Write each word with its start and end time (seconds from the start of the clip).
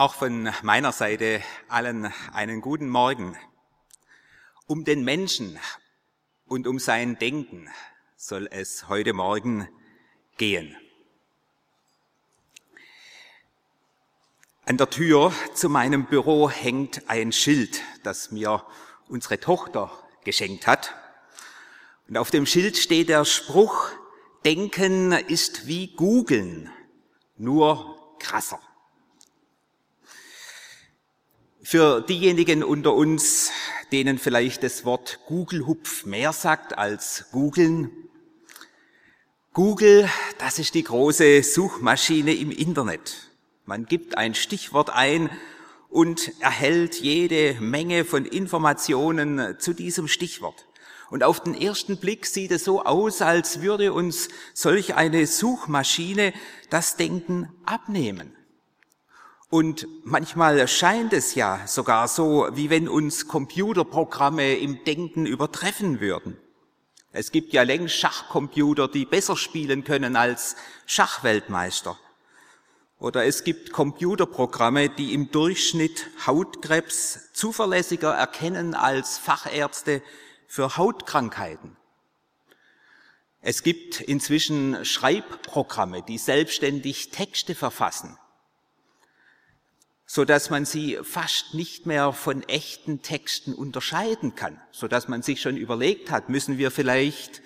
Auch 0.00 0.14
von 0.14 0.50
meiner 0.62 0.92
Seite 0.92 1.42
allen 1.68 2.10
einen 2.32 2.62
guten 2.62 2.88
Morgen. 2.88 3.36
Um 4.66 4.82
den 4.86 5.04
Menschen 5.04 5.58
und 6.46 6.66
um 6.66 6.78
sein 6.78 7.18
Denken 7.18 7.68
soll 8.16 8.48
es 8.50 8.88
heute 8.88 9.12
Morgen 9.12 9.68
gehen. 10.38 10.74
An 14.64 14.78
der 14.78 14.88
Tür 14.88 15.34
zu 15.52 15.68
meinem 15.68 16.06
Büro 16.06 16.48
hängt 16.48 17.10
ein 17.10 17.30
Schild, 17.30 17.82
das 18.02 18.30
mir 18.30 18.64
unsere 19.06 19.38
Tochter 19.38 19.92
geschenkt 20.24 20.66
hat. 20.66 20.94
Und 22.08 22.16
auf 22.16 22.30
dem 22.30 22.46
Schild 22.46 22.78
steht 22.78 23.10
der 23.10 23.26
Spruch, 23.26 23.90
Denken 24.46 25.12
ist 25.12 25.66
wie 25.66 25.94
Googeln, 25.94 26.72
nur 27.36 28.16
krasser. 28.18 28.60
Für 31.62 32.00
diejenigen 32.00 32.64
unter 32.64 32.94
uns, 32.94 33.50
denen 33.92 34.18
vielleicht 34.18 34.62
das 34.62 34.86
Wort 34.86 35.20
Google-Hupf 35.26 36.06
mehr 36.06 36.32
sagt 36.32 36.78
als 36.78 37.26
googeln. 37.32 37.90
Google, 39.52 40.08
das 40.38 40.58
ist 40.58 40.74
die 40.74 40.84
große 40.84 41.42
Suchmaschine 41.42 42.32
im 42.32 42.50
Internet. 42.50 43.30
Man 43.66 43.84
gibt 43.84 44.16
ein 44.16 44.34
Stichwort 44.34 44.88
ein 44.88 45.28
und 45.90 46.32
erhält 46.40 46.94
jede 46.94 47.60
Menge 47.60 48.06
von 48.06 48.24
Informationen 48.24 49.56
zu 49.58 49.74
diesem 49.74 50.08
Stichwort. 50.08 50.66
Und 51.10 51.22
auf 51.24 51.40
den 51.40 51.54
ersten 51.54 51.98
Blick 51.98 52.24
sieht 52.24 52.52
es 52.52 52.64
so 52.64 52.84
aus, 52.84 53.20
als 53.20 53.60
würde 53.60 53.92
uns 53.92 54.28
solch 54.54 54.94
eine 54.94 55.26
Suchmaschine 55.26 56.32
das 56.70 56.96
Denken 56.96 57.50
abnehmen. 57.66 58.34
Und 59.50 59.88
manchmal 60.04 60.68
scheint 60.68 61.12
es 61.12 61.34
ja 61.34 61.66
sogar 61.66 62.06
so, 62.06 62.48
wie 62.52 62.70
wenn 62.70 62.88
uns 62.88 63.26
Computerprogramme 63.26 64.54
im 64.54 64.84
Denken 64.84 65.26
übertreffen 65.26 66.00
würden. 66.00 66.36
Es 67.10 67.32
gibt 67.32 67.52
ja 67.52 67.64
längst 67.64 67.96
Schachcomputer, 67.96 68.86
die 68.86 69.04
besser 69.04 69.36
spielen 69.36 69.82
können 69.82 70.14
als 70.14 70.54
Schachweltmeister. 70.86 71.98
Oder 73.00 73.26
es 73.26 73.42
gibt 73.42 73.72
Computerprogramme, 73.72 74.88
die 74.88 75.14
im 75.14 75.32
Durchschnitt 75.32 76.06
Hautkrebs 76.24 77.32
zuverlässiger 77.32 78.14
erkennen 78.14 78.74
als 78.74 79.18
Fachärzte 79.18 80.00
für 80.46 80.76
Hautkrankheiten. 80.76 81.76
Es 83.40 83.64
gibt 83.64 84.00
inzwischen 84.00 84.84
Schreibprogramme, 84.84 86.02
die 86.02 86.18
selbstständig 86.18 87.10
Texte 87.10 87.56
verfassen 87.56 88.16
so 90.12 90.24
dass 90.24 90.50
man 90.50 90.64
sie 90.64 90.98
fast 91.04 91.54
nicht 91.54 91.86
mehr 91.86 92.12
von 92.12 92.42
echten 92.48 93.00
Texten 93.00 93.54
unterscheiden 93.54 94.34
kann, 94.34 94.60
so 94.72 94.88
dass 94.88 95.06
man 95.06 95.22
sich 95.22 95.40
schon 95.40 95.56
überlegt 95.56 96.10
hat, 96.10 96.28
müssen 96.28 96.58
wir 96.58 96.72
vielleicht 96.72 97.42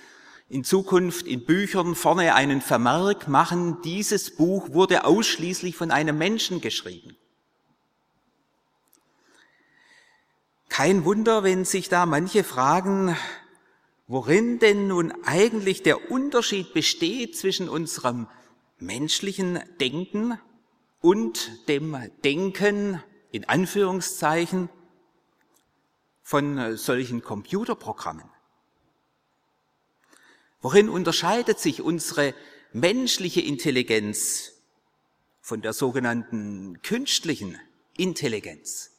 in 0.48 0.64
Zukunft 0.64 1.26
in 1.26 1.44
Büchern 1.44 1.94
vorne 1.94 2.34
einen 2.34 2.62
Vermerk 2.62 3.28
machen, 3.28 3.82
dieses 3.82 4.34
Buch 4.34 4.70
wurde 4.72 5.04
ausschließlich 5.04 5.76
von 5.76 5.90
einem 5.90 6.16
Menschen 6.16 6.62
geschrieben. 6.62 7.14
Kein 10.70 11.04
Wunder, 11.04 11.42
wenn 11.42 11.66
sich 11.66 11.90
da 11.90 12.06
manche 12.06 12.44
fragen, 12.44 13.14
worin 14.06 14.58
denn 14.58 14.88
nun 14.88 15.12
eigentlich 15.26 15.82
der 15.82 16.10
Unterschied 16.10 16.72
besteht 16.72 17.36
zwischen 17.36 17.68
unserem 17.68 18.26
menschlichen 18.78 19.60
Denken 19.82 20.38
und 21.04 21.68
dem 21.68 22.10
Denken 22.24 22.98
in 23.30 23.46
Anführungszeichen 23.46 24.70
von 26.22 26.56
äh, 26.56 26.78
solchen 26.78 27.20
Computerprogrammen. 27.20 28.24
Worin 30.62 30.88
unterscheidet 30.88 31.60
sich 31.60 31.82
unsere 31.82 32.32
menschliche 32.72 33.42
Intelligenz 33.42 34.52
von 35.42 35.60
der 35.60 35.74
sogenannten 35.74 36.80
künstlichen 36.80 37.60
Intelligenz? 37.98 38.90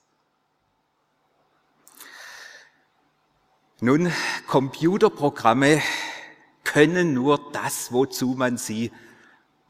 Nun, 3.82 4.14
Computerprogramme 4.46 5.82
können 6.64 7.16
nur 7.16 7.52
das, 7.52 7.92
wozu 7.92 8.36
man 8.38 8.58
sie 8.58 8.92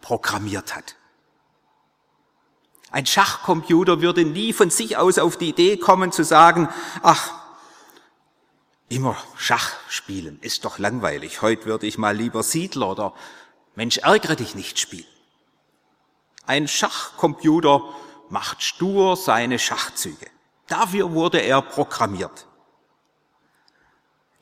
programmiert 0.02 0.76
hat. 0.76 0.98
Ein 2.96 3.06
Schachcomputer 3.06 4.00
würde 4.00 4.24
nie 4.24 4.54
von 4.54 4.70
sich 4.70 4.96
aus 4.96 5.20
auf 5.20 5.36
die 5.36 5.50
Idee 5.50 5.76
kommen 5.76 6.14
zu 6.14 6.24
sagen, 6.24 6.70
ach, 7.02 7.34
immer 8.88 9.18
Schach 9.36 9.74
spielen 9.90 10.40
ist 10.40 10.64
doch 10.64 10.80
langweilig. 10.80 11.42
Heute 11.42 11.66
würde 11.66 11.88
ich 11.88 11.98
mal 11.98 12.16
lieber 12.16 12.42
Siedler 12.42 12.90
oder 12.90 13.14
Mensch, 13.76 13.98
ärgere 13.98 14.38
dich 14.38 14.56
nicht 14.56 14.80
spielen. 14.80 15.04
Ein 16.46 16.70
Schachcomputer 16.70 17.82
macht 18.30 18.64
stur 18.64 19.18
seine 19.18 19.60
Schachzüge. 19.60 20.28
Dafür 20.68 21.12
wurde 21.12 21.40
er 21.40 21.62
programmiert. 21.62 22.48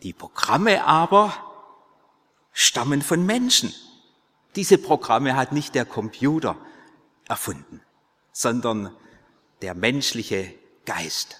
Die 0.03 0.13
Programme 0.13 0.85
aber 0.85 1.33
stammen 2.51 3.01
von 3.01 3.25
Menschen. 3.25 3.73
Diese 4.55 4.77
Programme 4.77 5.35
hat 5.35 5.53
nicht 5.53 5.73
der 5.73 5.85
Computer 5.85 6.55
erfunden 7.27 7.81
sondern 8.33 8.93
der 9.61 9.75
menschliche 9.75 10.53
Geist. 10.85 11.39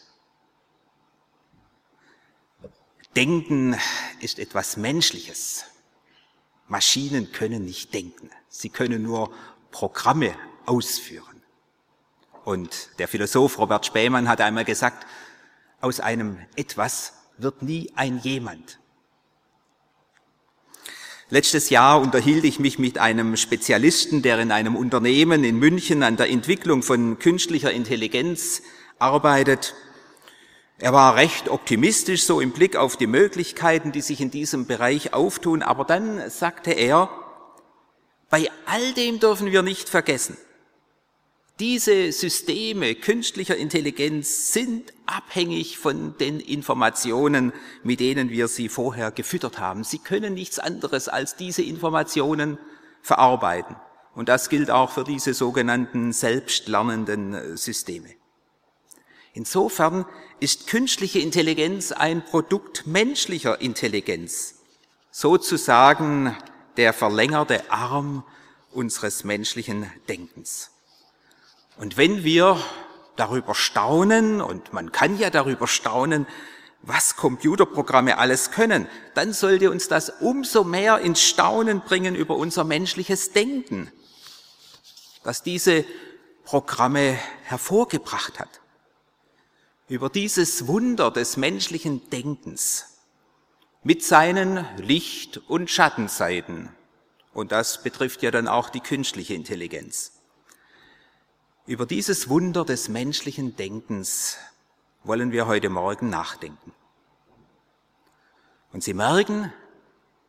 Denken 3.15 3.75
ist 4.21 4.39
etwas 4.39 4.77
Menschliches. 4.77 5.65
Maschinen 6.67 7.31
können 7.31 7.65
nicht 7.65 7.93
denken. 7.93 8.29
Sie 8.47 8.69
können 8.69 9.03
nur 9.03 9.33
Programme 9.71 10.33
ausführen. 10.65 11.43
Und 12.45 12.89
der 12.99 13.07
Philosoph 13.07 13.57
Robert 13.57 13.85
Spähmann 13.85 14.29
hat 14.29 14.41
einmal 14.41 14.65
gesagt, 14.65 15.05
aus 15.81 15.99
einem 15.99 16.39
etwas 16.55 17.13
wird 17.37 17.61
nie 17.61 17.91
ein 17.95 18.19
jemand. 18.19 18.79
Letztes 21.29 21.69
Jahr 21.69 22.01
unterhielt 22.01 22.43
ich 22.43 22.59
mich 22.59 22.79
mit 22.79 22.97
einem 22.97 23.37
Spezialisten, 23.37 24.21
der 24.21 24.39
in 24.39 24.51
einem 24.51 24.75
Unternehmen 24.75 25.43
in 25.43 25.57
München 25.57 26.03
an 26.03 26.17
der 26.17 26.29
Entwicklung 26.29 26.83
von 26.83 27.17
künstlicher 27.17 27.71
Intelligenz 27.71 28.61
arbeitet. 28.99 29.73
Er 30.79 30.91
war 30.91 31.15
recht 31.15 31.49
optimistisch 31.49 32.23
so 32.23 32.41
im 32.41 32.51
Blick 32.51 32.75
auf 32.75 32.97
die 32.97 33.07
Möglichkeiten, 33.07 33.93
die 33.93 34.01
sich 34.01 34.19
in 34.19 34.31
diesem 34.31 34.67
Bereich 34.67 35.13
auftun, 35.13 35.63
aber 35.63 35.85
dann 35.85 36.29
sagte 36.29 36.71
er, 36.71 37.09
bei 38.29 38.49
all 38.65 38.93
dem 38.93 39.19
dürfen 39.19 39.51
wir 39.51 39.61
nicht 39.61 39.87
vergessen, 39.87 40.37
diese 41.59 42.11
Systeme 42.11 42.95
künstlicher 42.95 43.55
Intelligenz 43.55 44.53
sind 44.53 44.91
abhängig 45.05 45.77
von 45.77 46.17
den 46.17 46.39
Informationen, 46.39 47.53
mit 47.83 47.99
denen 47.99 48.31
wir 48.31 48.47
sie 48.47 48.69
vorher 48.69 49.11
gefüttert 49.11 49.59
haben. 49.59 49.83
Sie 49.83 49.99
können 49.99 50.33
nichts 50.33 50.57
anderes 50.57 51.07
als 51.07 51.35
diese 51.35 51.61
Informationen 51.61 52.57
verarbeiten. 53.03 53.75
Und 54.15 54.29
das 54.29 54.49
gilt 54.49 54.71
auch 54.71 54.91
für 54.91 55.03
diese 55.03 55.33
sogenannten 55.33 56.11
selbstlernenden 56.11 57.33
äh, 57.33 57.57
Systeme. 57.57 58.09
Insofern 59.33 60.05
ist 60.39 60.67
künstliche 60.67 61.19
Intelligenz 61.19 61.91
ein 61.91 62.23
Produkt 62.23 62.85
menschlicher 62.85 63.61
Intelligenz, 63.61 64.61
sozusagen 65.11 66.35
der 66.77 66.93
verlängerte 66.93 67.71
Arm 67.71 68.23
unseres 68.71 69.23
menschlichen 69.23 69.91
Denkens. 70.07 70.72
Und 71.77 71.97
wenn 71.97 72.23
wir 72.23 72.57
darüber 73.15 73.55
staunen, 73.55 74.41
und 74.41 74.73
man 74.73 74.91
kann 74.91 75.17
ja 75.17 75.29
darüber 75.29 75.67
staunen, 75.67 76.27
was 76.81 77.15
Computerprogramme 77.15 78.17
alles 78.17 78.51
können, 78.51 78.87
dann 79.13 79.33
sollte 79.33 79.71
uns 79.71 79.87
das 79.87 80.09
umso 80.09 80.63
mehr 80.63 80.99
ins 80.99 81.21
Staunen 81.21 81.81
bringen 81.81 82.15
über 82.15 82.35
unser 82.35 82.63
menschliches 82.63 83.31
Denken. 83.31 83.91
Dass 85.23 85.43
diese 85.43 85.85
Programme 86.43 87.17
hervorgebracht 87.43 88.39
hat. 88.39 88.59
Über 89.87 90.09
dieses 90.09 90.67
Wunder 90.67 91.09
des 91.11 91.37
menschlichen 91.37 92.09
Denkens 92.09 92.99
mit 93.83 94.03
seinen 94.03 94.65
Licht- 94.77 95.41
und 95.47 95.69
Schattenseiten. 95.69 96.69
Und 97.33 97.51
das 97.51 97.81
betrifft 97.83 98.23
ja 98.23 98.31
dann 98.31 98.47
auch 98.47 98.69
die 98.69 98.79
künstliche 98.79 99.33
Intelligenz. 99.33 100.22
Über 101.65 101.85
dieses 101.85 102.27
Wunder 102.27 102.65
des 102.65 102.89
menschlichen 102.89 103.55
Denkens 103.55 104.37
wollen 105.05 105.31
wir 105.31 105.47
heute 105.47 105.69
Morgen 105.69 106.09
nachdenken. 106.09 106.73
Und 108.73 108.83
Sie 108.83 108.93
merken, 108.93 109.53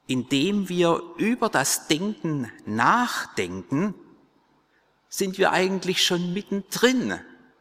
indem 0.07 0.69
wir 0.69 1.03
über 1.17 1.49
das 1.49 1.89
Denken 1.89 2.53
nachdenken, 2.67 3.95
sind 5.09 5.39
wir 5.39 5.51
eigentlich 5.51 6.05
schon 6.07 6.33
mittendrin 6.33 7.19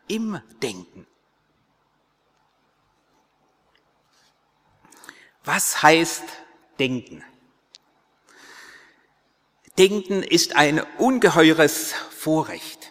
im 0.08 0.40
Denken. 0.62 1.08
Was 5.46 5.82
heißt 5.82 6.24
Denken? 6.78 7.24
Denken 9.80 10.22
ist 10.22 10.56
ein 10.56 10.80
ungeheures 11.00 11.94
Vorrecht. 11.94 12.83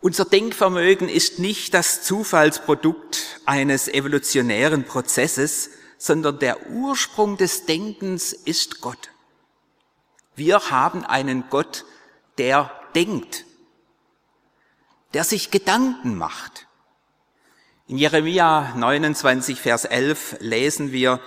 Unser 0.00 0.24
Denkvermögen 0.24 1.08
ist 1.08 1.40
nicht 1.40 1.74
das 1.74 2.02
Zufallsprodukt 2.02 3.40
eines 3.46 3.88
evolutionären 3.88 4.84
Prozesses, 4.84 5.70
sondern 5.98 6.38
der 6.38 6.70
Ursprung 6.70 7.36
des 7.36 7.66
Denkens 7.66 8.32
ist 8.32 8.80
Gott. 8.80 9.10
Wir 10.36 10.70
haben 10.70 11.04
einen 11.04 11.44
Gott, 11.50 11.84
der 12.38 12.70
denkt, 12.94 13.44
der 15.14 15.24
sich 15.24 15.50
Gedanken 15.50 16.16
macht. 16.16 16.68
In 17.88 17.98
Jeremia 17.98 18.74
29, 18.76 19.60
Vers 19.60 19.84
11 19.84 20.36
lesen 20.38 20.92
wir, 20.92 21.20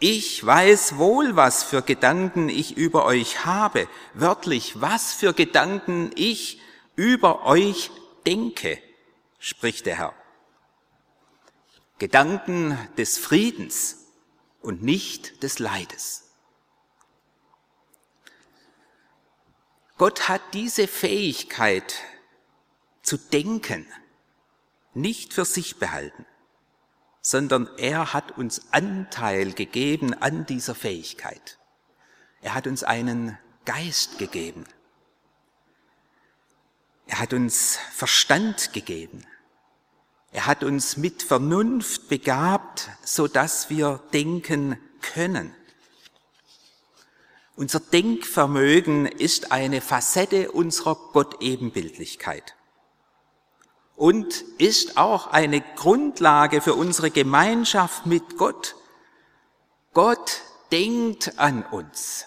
ich 0.00 0.44
weiß 0.44 0.98
wohl, 0.98 1.34
was 1.34 1.62
für 1.64 1.80
Gedanken 1.80 2.50
ich 2.50 2.76
über 2.76 3.06
euch 3.06 3.46
habe, 3.46 3.88
wörtlich, 4.12 4.82
was 4.82 5.14
für 5.14 5.32
Gedanken 5.32 6.10
ich 6.14 6.60
über 6.94 7.46
euch 7.46 7.90
denke, 8.28 8.82
spricht 9.38 9.86
der 9.86 9.96
Herr. 9.96 10.14
Gedanken 11.98 12.76
des 12.98 13.16
Friedens 13.16 14.06
und 14.60 14.82
nicht 14.82 15.42
des 15.42 15.58
Leides. 15.58 16.24
Gott 19.96 20.28
hat 20.28 20.42
diese 20.52 20.86
Fähigkeit 20.86 21.94
zu 23.02 23.16
denken 23.16 23.86
nicht 24.92 25.32
für 25.32 25.46
sich 25.46 25.78
behalten, 25.78 26.26
sondern 27.22 27.66
er 27.78 28.12
hat 28.12 28.36
uns 28.36 28.72
Anteil 28.72 29.52
gegeben 29.52 30.12
an 30.12 30.44
dieser 30.44 30.74
Fähigkeit. 30.74 31.58
Er 32.42 32.54
hat 32.54 32.66
uns 32.66 32.84
einen 32.84 33.38
Geist 33.64 34.18
gegeben. 34.18 34.64
Er 37.08 37.18
hat 37.20 37.32
uns 37.32 37.78
Verstand 37.92 38.72
gegeben. 38.74 39.26
Er 40.30 40.46
hat 40.46 40.62
uns 40.62 40.98
mit 40.98 41.22
Vernunft 41.22 42.08
begabt, 42.08 42.90
so 43.02 43.26
dass 43.26 43.70
wir 43.70 44.00
denken 44.12 44.78
können. 45.00 45.54
Unser 47.56 47.80
Denkvermögen 47.80 49.06
ist 49.06 49.50
eine 49.50 49.80
Facette 49.80 50.52
unserer 50.52 50.94
Gottebenbildlichkeit 50.94 52.54
und 53.96 54.42
ist 54.58 54.96
auch 54.96 55.28
eine 55.28 55.60
Grundlage 55.60 56.60
für 56.60 56.74
unsere 56.74 57.10
Gemeinschaft 57.10 58.06
mit 58.06 58.36
Gott. 58.36 58.76
Gott 59.92 60.42
denkt 60.70 61.38
an 61.38 61.64
uns. 61.64 62.26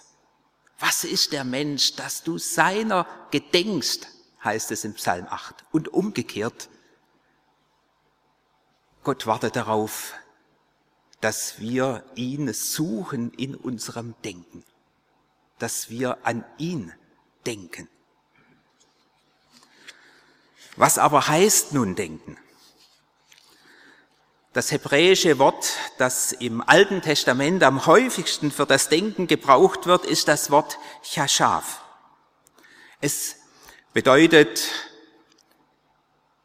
Was 0.80 1.04
ist 1.04 1.32
der 1.32 1.44
Mensch, 1.44 1.94
dass 1.94 2.24
du 2.24 2.36
seiner 2.36 3.06
gedenkst, 3.30 4.08
heißt 4.44 4.70
es 4.72 4.84
im 4.84 4.94
Psalm 4.94 5.26
8. 5.28 5.64
Und 5.72 5.88
umgekehrt, 5.88 6.68
Gott 9.04 9.26
wartet 9.26 9.56
darauf, 9.56 10.14
dass 11.20 11.60
wir 11.60 12.04
ihn 12.14 12.52
suchen 12.52 13.32
in 13.34 13.54
unserem 13.54 14.14
Denken 14.24 14.64
dass 15.62 15.90
wir 15.90 16.18
an 16.24 16.44
ihn 16.58 16.92
denken. 17.46 17.88
Was 20.74 20.98
aber 20.98 21.28
heißt 21.28 21.72
nun 21.72 21.94
denken? 21.94 22.36
Das 24.52 24.72
hebräische 24.72 25.38
Wort, 25.38 25.76
das 25.98 26.32
im 26.32 26.62
Alten 26.62 27.00
Testament 27.00 27.62
am 27.62 27.86
häufigsten 27.86 28.50
für 28.50 28.66
das 28.66 28.88
Denken 28.88 29.28
gebraucht 29.28 29.86
wird, 29.86 30.04
ist 30.04 30.26
das 30.26 30.50
Wort 30.50 30.80
Chashav. 31.04 31.80
Es 33.00 33.36
bedeutet 33.92 34.70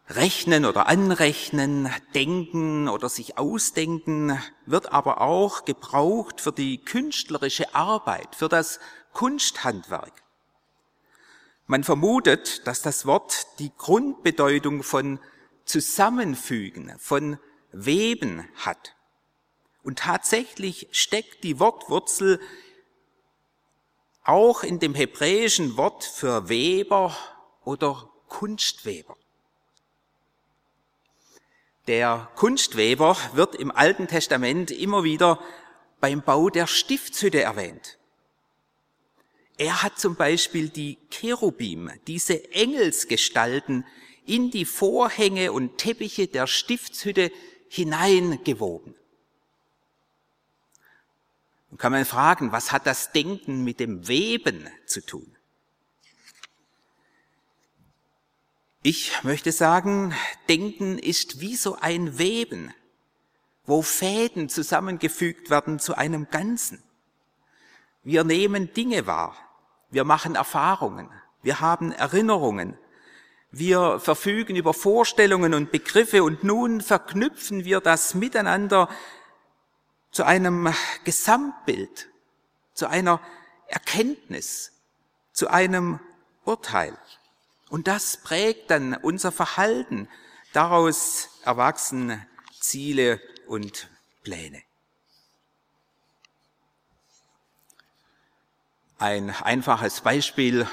Rechnen 0.09 0.65
oder 0.65 0.87
Anrechnen, 0.87 1.89
Denken 2.13 2.89
oder 2.89 3.09
sich 3.09 3.37
ausdenken, 3.37 4.41
wird 4.65 4.91
aber 4.91 5.21
auch 5.21 5.65
gebraucht 5.65 6.41
für 6.41 6.51
die 6.51 6.77
künstlerische 6.83 7.73
Arbeit, 7.75 8.35
für 8.35 8.49
das 8.49 8.79
Kunsthandwerk. 9.13 10.23
Man 11.67 11.83
vermutet, 11.83 12.65
dass 12.67 12.81
das 12.81 13.05
Wort 13.05 13.47
die 13.59 13.71
Grundbedeutung 13.77 14.83
von 14.83 15.19
Zusammenfügen, 15.65 16.93
von 16.99 17.37
Weben 17.73 18.47
hat. 18.55 18.95
Und 19.83 19.99
tatsächlich 19.99 20.87
steckt 20.91 21.43
die 21.43 21.59
Wortwurzel 21.59 22.39
auch 24.23 24.63
in 24.63 24.79
dem 24.79 24.95
hebräischen 24.95 25.77
Wort 25.77 26.03
für 26.03 26.49
Weber 26.49 27.15
oder 27.67 28.09
Kunstweber. 28.29 29.17
Der 31.87 32.31
Kunstweber 32.35 33.17
wird 33.33 33.55
im 33.55 33.71
Alten 33.71 34.07
Testament 34.07 34.71
immer 34.71 35.03
wieder 35.03 35.41
beim 35.99 36.21
Bau 36.21 36.49
der 36.49 36.65
Stiftshütte 36.65 37.41
erwähnt. 37.41 37.97
Er 39.57 39.83
hat 39.83 39.99
zum 39.99 40.15
Beispiel 40.15 40.69
die 40.69 40.97
Cherubim, 41.09 41.91
diese 42.07 42.53
Engelsgestalten, 42.53 43.85
in 44.25 44.49
die 44.49 44.65
Vorhänge 44.65 45.51
und 45.51 45.77
Teppiche 45.77 46.27
der 46.27 46.47
Stiftshütte 46.47 47.31
hineingewoben. 47.67 48.95
Nun 51.69 51.77
kann 51.77 51.91
man 51.91 52.05
fragen, 52.05 52.53
was 52.53 52.71
hat 52.71 52.85
das 52.85 53.11
Denken 53.11 53.65
mit 53.65 53.81
dem 53.81 54.07
Weben 54.07 54.69
zu 54.85 55.05
tun? 55.05 55.36
Ich 58.89 59.21
möchte 59.25 59.51
sagen, 59.51 60.15
Denken 60.47 60.97
ist 60.97 61.41
wie 61.41 61.57
so 61.57 61.75
ein 61.75 62.19
Weben, 62.19 62.73
wo 63.65 63.81
Fäden 63.81 64.47
zusammengefügt 64.47 65.49
werden 65.49 65.77
zu 65.77 65.97
einem 65.97 66.29
Ganzen. 66.29 66.81
Wir 68.03 68.23
nehmen 68.23 68.73
Dinge 68.73 69.05
wahr, 69.05 69.35
wir 69.89 70.05
machen 70.05 70.35
Erfahrungen, 70.35 71.09
wir 71.43 71.59
haben 71.59 71.91
Erinnerungen, 71.91 72.77
wir 73.51 73.99
verfügen 73.99 74.55
über 74.55 74.73
Vorstellungen 74.73 75.53
und 75.53 75.69
Begriffe 75.69 76.23
und 76.23 76.45
nun 76.45 76.79
verknüpfen 76.79 77.65
wir 77.65 77.81
das 77.81 78.15
miteinander 78.15 78.87
zu 80.11 80.23
einem 80.23 80.73
Gesamtbild, 81.03 82.07
zu 82.73 82.87
einer 82.87 83.19
Erkenntnis, 83.67 84.71
zu 85.33 85.49
einem 85.49 85.99
Urteil. 86.45 86.97
Und 87.69 87.87
das 87.87 88.17
prägt 88.17 88.71
dann 88.71 88.93
unser 88.93 89.31
Verhalten. 89.31 90.07
Daraus 90.53 91.29
erwachsen 91.43 92.25
Ziele 92.59 93.21
und 93.47 93.89
Pläne. 94.23 94.61
Ein 98.97 99.29
einfaches 99.29 100.01
Beispiel, 100.01 100.67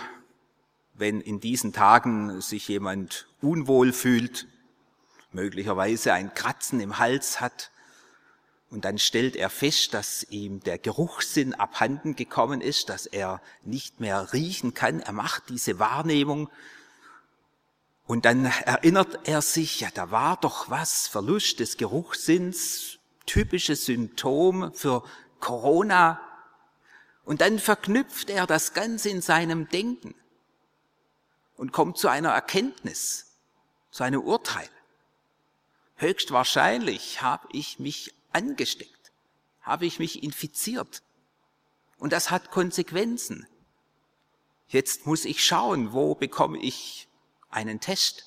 wenn 0.94 1.20
in 1.20 1.40
diesen 1.40 1.72
Tagen 1.72 2.40
sich 2.40 2.68
jemand 2.68 3.26
unwohl 3.42 3.92
fühlt, 3.92 4.46
möglicherweise 5.32 6.14
ein 6.14 6.32
Kratzen 6.32 6.80
im 6.80 6.98
Hals 6.98 7.40
hat, 7.40 7.70
und 8.70 8.84
dann 8.84 8.98
stellt 8.98 9.36
er 9.36 9.50
fest, 9.50 9.94
dass 9.94 10.24
ihm 10.30 10.58
der 10.58 10.78
Geruchssinn 10.78 11.54
abhanden 11.54 12.16
gekommen 12.16 12.60
ist, 12.60 12.88
dass 12.88 13.06
er 13.06 13.40
nicht 13.62 14.00
mehr 14.00 14.32
riechen 14.32 14.74
kann. 14.74 14.98
Er 14.98 15.12
macht 15.12 15.48
diese 15.48 15.78
Wahrnehmung 15.78 16.50
und 18.06 18.26
dann 18.26 18.44
erinnert 18.44 19.26
er 19.26 19.40
sich, 19.40 19.80
ja, 19.80 19.88
da 19.94 20.10
war 20.10 20.36
doch 20.36 20.68
was, 20.68 21.08
Verlust 21.08 21.60
des 21.60 21.78
Geruchssinns, 21.78 22.98
typisches 23.24 23.86
Symptom 23.86 24.74
für 24.74 25.02
Corona. 25.40 26.20
Und 27.24 27.40
dann 27.40 27.58
verknüpft 27.58 28.28
er 28.28 28.46
das 28.46 28.74
Ganze 28.74 29.08
in 29.08 29.22
seinem 29.22 29.68
Denken. 29.68 30.14
und 31.56 31.72
kommt 31.72 31.98
zu 31.98 32.08
einer 32.08 32.30
Erkenntnis, 32.30 33.36
zu 33.92 34.02
einem 34.02 34.20
Urteil. 34.22 34.68
Höchstwahrscheinlich 35.94 37.22
habe 37.22 37.46
ich 37.52 37.78
mich 37.78 38.12
angesteckt, 38.32 39.12
habe 39.62 39.86
ich 39.86 40.00
mich 40.00 40.24
infiziert. 40.24 41.02
Und 41.98 42.12
das 42.12 42.32
hat 42.32 42.50
Konsequenzen. 42.50 43.46
Jetzt 44.66 45.06
muss 45.06 45.24
ich 45.24 45.44
schauen, 45.44 45.92
wo 45.92 46.16
bekomme 46.16 46.58
ich 46.58 47.08
einen 47.54 47.80
Test? 47.80 48.26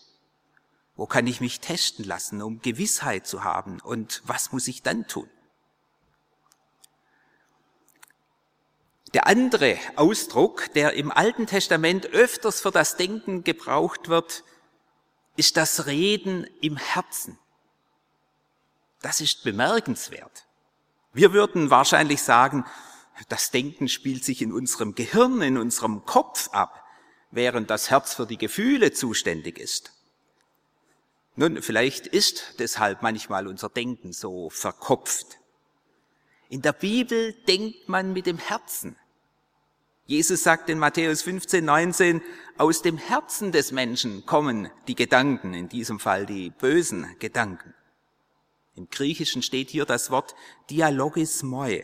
Wo 0.96 1.06
kann 1.06 1.28
ich 1.28 1.42
mich 1.42 1.60
testen 1.60 2.06
lassen, 2.06 2.42
um 2.42 2.62
Gewissheit 2.62 3.28
zu 3.28 3.44
haben? 3.44 3.80
Und 3.82 4.24
was 4.26 4.52
muss 4.52 4.68
ich 4.68 4.82
dann 4.82 5.08
tun? 5.08 5.30
Der 9.14 9.28
andere 9.28 9.78
Ausdruck, 9.96 10.74
der 10.74 10.94
im 10.94 11.12
Alten 11.12 11.48
Testament 11.48 12.08
öfters 12.08 12.62
für 12.62 12.72
das 12.72 12.98
Denken 12.98 13.44
gebraucht 13.44 14.10
wird, 14.10 14.44
ist 15.38 15.56
das 15.56 15.86
Reden 15.86 16.46
im 16.62 16.78
Herzen. 16.78 17.40
Das 19.02 19.22
ist 19.22 19.44
bemerkenswert. 19.44 20.48
Wir 21.14 21.32
würden 21.32 21.70
wahrscheinlich 21.70 22.22
sagen, 22.22 22.66
das 23.30 23.52
Denken 23.52 23.88
spielt 23.88 24.26
sich 24.26 24.42
in 24.42 24.52
unserem 24.52 24.94
Gehirn, 24.94 25.42
in 25.42 25.58
unserem 25.58 26.06
Kopf 26.06 26.50
ab, 26.50 26.84
während 27.38 27.70
das 27.70 27.90
Herz 27.90 28.14
für 28.14 28.26
die 28.26 28.38
Gefühle 28.38 28.92
zuständig 28.92 29.58
ist. 29.58 29.94
Nun, 31.38 31.62
vielleicht 31.62 32.08
ist 32.08 32.56
deshalb 32.60 33.04
manchmal 33.04 33.48
unser 33.48 33.70
Denken 33.70 34.12
so 34.12 34.50
verkopft. 34.50 35.38
In 36.50 36.62
der 36.62 36.74
Bibel 36.74 37.34
denkt 37.48 37.88
man 37.88 38.12
mit 38.12 38.26
dem 38.26 38.40
Herzen. 38.40 38.98
Jesus 40.06 40.42
sagt 40.42 40.70
in 40.70 40.80
Matthäus 40.80 41.22
15, 41.22 41.64
19, 41.64 42.22
aus 42.58 42.82
dem 42.82 42.98
Herzen 42.98 43.52
des 43.52 43.72
Menschen 43.72 44.26
kommen 44.26 44.70
die 44.88 44.96
Gedanken, 44.96 45.54
in 45.54 45.70
diesem 45.70 46.00
Fall 46.00 46.26
die 46.26 46.50
bösen 46.50 47.16
Gedanken. 47.20 47.74
Im 48.76 48.90
Griechischen 48.90 49.44
steht 49.44 49.70
hier 49.70 49.86
das 49.86 50.10
Wort 50.10 50.34
Dialogismoi. 50.70 51.84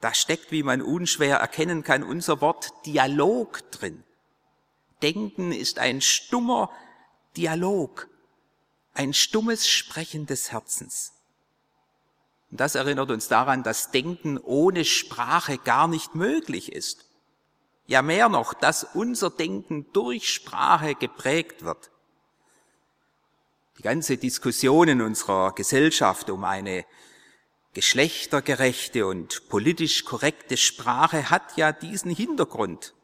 Da 0.00 0.14
steckt, 0.14 0.52
wie 0.52 0.62
man 0.62 0.82
unschwer 0.82 1.38
erkennen 1.38 1.82
kann, 1.82 2.04
unser 2.04 2.40
Wort 2.40 2.70
Dialog 2.86 3.68
drin. 3.72 4.04
Denken 5.02 5.52
ist 5.52 5.78
ein 5.78 6.00
stummer 6.00 6.70
Dialog, 7.36 8.08
ein 8.94 9.14
stummes 9.14 9.68
Sprechen 9.68 10.26
des 10.26 10.50
Herzens. 10.50 11.12
Und 12.50 12.60
das 12.60 12.74
erinnert 12.74 13.10
uns 13.10 13.28
daran, 13.28 13.62
dass 13.62 13.90
Denken 13.90 14.38
ohne 14.38 14.84
Sprache 14.84 15.58
gar 15.58 15.86
nicht 15.86 16.14
möglich 16.14 16.72
ist. 16.72 17.04
Ja 17.86 18.02
mehr 18.02 18.28
noch, 18.28 18.54
dass 18.54 18.84
unser 18.84 19.30
Denken 19.30 19.86
durch 19.92 20.28
Sprache 20.28 20.94
geprägt 20.94 21.64
wird. 21.64 21.90
Die 23.78 23.82
ganze 23.82 24.16
Diskussion 24.16 24.88
in 24.88 25.00
unserer 25.00 25.52
Gesellschaft 25.52 26.30
um 26.30 26.44
eine 26.44 26.84
geschlechtergerechte 27.74 29.06
und 29.06 29.48
politisch 29.48 30.04
korrekte 30.04 30.56
Sprache 30.56 31.30
hat 31.30 31.56
ja 31.56 31.70
diesen 31.70 32.10
Hintergrund, 32.10 32.94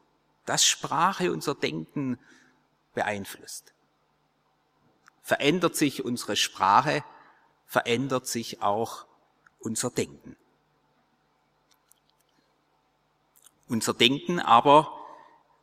dass 0.45 0.65
Sprache 0.65 1.31
unser 1.31 1.55
Denken 1.55 2.19
beeinflusst. 2.93 3.73
Verändert 5.21 5.75
sich 5.75 6.05
unsere 6.05 6.35
Sprache, 6.35 7.03
verändert 7.65 8.27
sich 8.27 8.61
auch 8.61 9.05
unser 9.59 9.89
Denken. 9.89 10.35
Unser 13.67 13.93
Denken 13.93 14.39
aber 14.39 14.91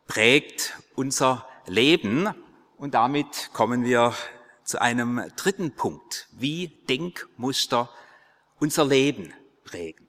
prägt 0.09 0.77
unser 0.97 1.49
Leben 1.67 2.35
und 2.77 2.95
damit 2.95 3.51
kommen 3.53 3.85
wir 3.85 4.15
zu 4.65 4.81
einem 4.81 5.31
dritten 5.37 5.75
Punkt, 5.75 6.27
wie 6.33 6.69
Denkmuster 6.89 7.89
unser 8.59 8.85
Leben 8.85 9.33
prägen. 9.65 10.09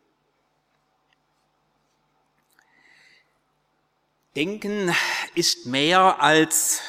Denken 4.35 4.93
ist 5.35 5.65
mehr 5.65 6.21
als 6.21 6.81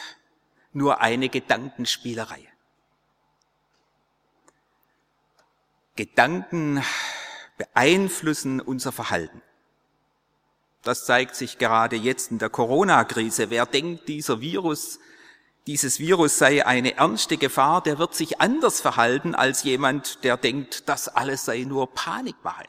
nur 0.73 1.01
eine 1.01 1.29
Gedankenspielerei. 1.29 2.49
Gedanken 5.97 6.83
beeinflussen 7.57 8.61
unser 8.61 8.91
Verhalten. 8.91 9.43
Das 10.83 11.07
zeigt 11.07 11.37
sich 11.37 11.59
gerade 11.59 11.97
jetzt 11.97 12.31
in 12.31 12.39
der 12.39 12.51
Corona-Krise. 12.51 13.51
Wer 13.51 13.67
denkt, 13.67 14.09
dieser 14.09 14.41
Virus 14.41 14.99
dieses 15.67 15.99
Virus 15.99 16.37
sei 16.37 16.67
eine 16.67 16.97
ernste 16.97 17.39
Gefahr, 17.39 17.83
der 17.83 17.99
wird 17.99 18.15
sich 18.15 18.41
anders 18.41 18.83
verhalten 18.83 19.35
als 19.35 19.63
jemand, 19.63 20.23
der 20.23 20.37
denkt, 20.37 20.89
das 20.91 21.09
alles 21.09 21.47
sei 21.47 21.61
nur 21.61 21.93
Panikmache. 21.95 22.65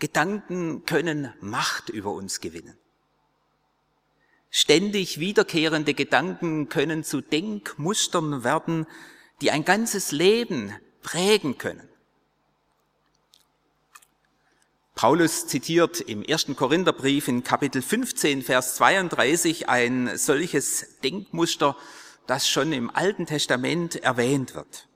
Gedanken 0.00 0.84
können 0.84 1.32
Macht 1.40 1.88
über 1.88 2.10
uns 2.10 2.40
gewinnen. 2.40 2.76
Ständig 4.50 5.20
wiederkehrende 5.20 5.94
Gedanken 5.94 6.68
können 6.68 7.04
zu 7.04 7.20
Denkmustern 7.20 8.42
werden, 8.42 8.86
die 9.40 9.52
ein 9.52 9.64
ganzes 9.64 10.10
Leben 10.10 10.74
prägen 11.02 11.56
können. 11.56 11.88
Paulus 14.96 15.46
zitiert 15.46 16.00
im 16.00 16.22
ersten 16.22 16.56
Korintherbrief 16.56 17.28
in 17.28 17.44
Kapitel 17.44 17.80
15, 17.80 18.42
Vers 18.42 18.74
32 18.74 19.68
ein 19.68 20.18
solches 20.18 20.98
Denkmuster, 21.02 21.76
das 22.26 22.48
schon 22.48 22.72
im 22.72 22.90
Alten 22.90 23.24
Testament 23.24 23.96
erwähnt 23.96 24.54
wird. 24.54 24.88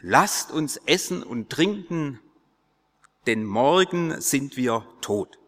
Lasst 0.00 0.52
uns 0.52 0.76
essen 0.86 1.22
und 1.22 1.50
trinken, 1.50 2.20
denn 3.26 3.44
morgen 3.44 4.20
sind 4.20 4.56
wir 4.56 4.86
tot. 5.00 5.38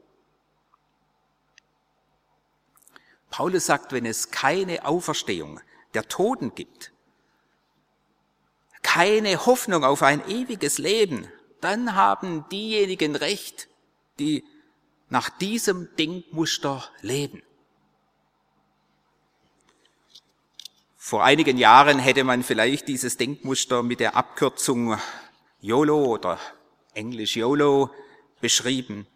Paulus 3.30 3.66
sagt, 3.66 3.92
wenn 3.92 4.06
es 4.06 4.30
keine 4.30 4.86
Auferstehung 4.86 5.60
der 5.94 6.08
Toten 6.08 6.54
gibt, 6.54 6.92
keine 8.82 9.46
Hoffnung 9.46 9.84
auf 9.84 10.02
ein 10.02 10.26
ewiges 10.28 10.78
Leben, 10.78 11.28
dann 11.60 11.94
haben 11.94 12.48
diejenigen 12.50 13.16
Recht, 13.16 13.68
die 14.18 14.44
nach 15.08 15.28
diesem 15.28 15.94
Denkmuster 15.96 16.88
leben. 17.02 17.42
Vor 20.96 21.24
einigen 21.24 21.56
Jahren 21.56 21.98
hätte 21.98 22.24
man 22.24 22.42
vielleicht 22.42 22.88
dieses 22.88 23.16
Denkmuster 23.16 23.82
mit 23.82 24.00
der 24.00 24.16
Abkürzung 24.16 24.98
YOLO 25.60 26.04
oder 26.04 26.40
Englisch 26.96 27.36
YOLO 27.36 27.90
beschrieben. 28.40 29.06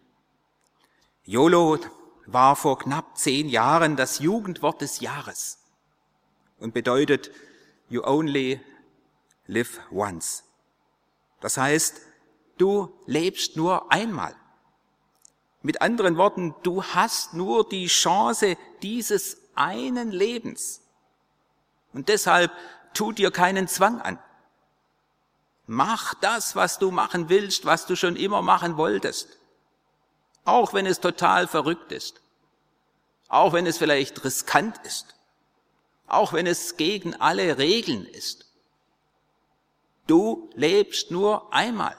YOLO 1.25 1.79
war 2.27 2.55
vor 2.55 2.79
knapp 2.79 3.17
zehn 3.17 3.49
Jahren 3.49 3.97
das 3.97 4.19
Jugendwort 4.19 4.81
des 4.81 5.01
Jahres 5.01 5.59
und 6.59 6.75
bedeutet 6.75 7.31
You 7.89 8.05
only 8.05 8.61
live 9.47 9.81
once. 9.91 10.45
Das 11.41 11.57
heißt, 11.57 12.03
du 12.59 12.95
lebst 13.07 13.57
nur 13.57 13.91
einmal. 13.91 14.37
Mit 15.63 15.83
anderen 15.83 16.17
Worten, 16.17 16.55
du 16.63 16.85
hast 16.85 17.35
nur 17.35 17.69
die 17.69 17.87
Chance 17.87 18.57
dieses 18.83 19.39
einen 19.55 20.13
Lebens. 20.13 20.83
Und 21.93 22.09
deshalb 22.09 22.53
tu 22.95 23.13
dir 23.13 23.31
keinen 23.31 23.67
Zwang 23.67 24.01
an. 24.01 24.19
Mach 25.73 26.15
das, 26.15 26.57
was 26.57 26.81
du 26.81 26.91
machen 26.91 27.29
willst, 27.29 27.65
was 27.65 27.87
du 27.87 27.95
schon 27.95 28.17
immer 28.17 28.43
machen 28.43 28.77
wolltest. 28.77 29.39
Auch 30.45 30.75
wenn 30.75 30.85
es 30.85 30.99
total 30.99 31.47
verrückt 31.47 31.93
ist. 31.93 32.21
Auch 33.29 33.53
wenn 33.53 33.69
es 33.69 33.79
vielleicht 33.79 34.25
riskant 34.25 34.79
ist. 34.85 35.15
Auch 36.09 36.33
wenn 36.33 36.49
es 36.49 36.77
gegen 36.77 37.15
alle 37.15 37.57
Regeln 37.59 38.05
ist. 38.05 38.47
Du 40.09 40.51
lebst 40.55 41.13
nur 41.13 41.55
einmal. 41.55 41.97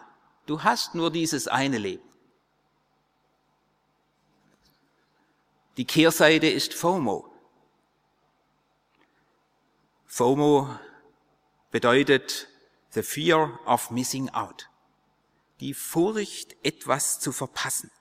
Du 0.48 0.64
hast 0.64 0.94
nur 0.94 1.10
dieses 1.10 1.48
eine 1.48 1.78
Leben. 1.78 2.04
Die 5.78 5.86
Kehrseite 5.86 6.48
ist 6.48 6.74
FOMO. 6.74 7.34
FOMO 10.08 10.78
bedeutet 11.72 12.50
the 12.94 13.04
fear 13.04 13.60
of 13.66 13.92
missing 13.92 14.30
out. 14.30 14.70
Die 15.60 15.74
Furcht, 15.74 16.56
etwas 16.64 17.20
zu 17.20 17.32
verpassen. 17.32 17.92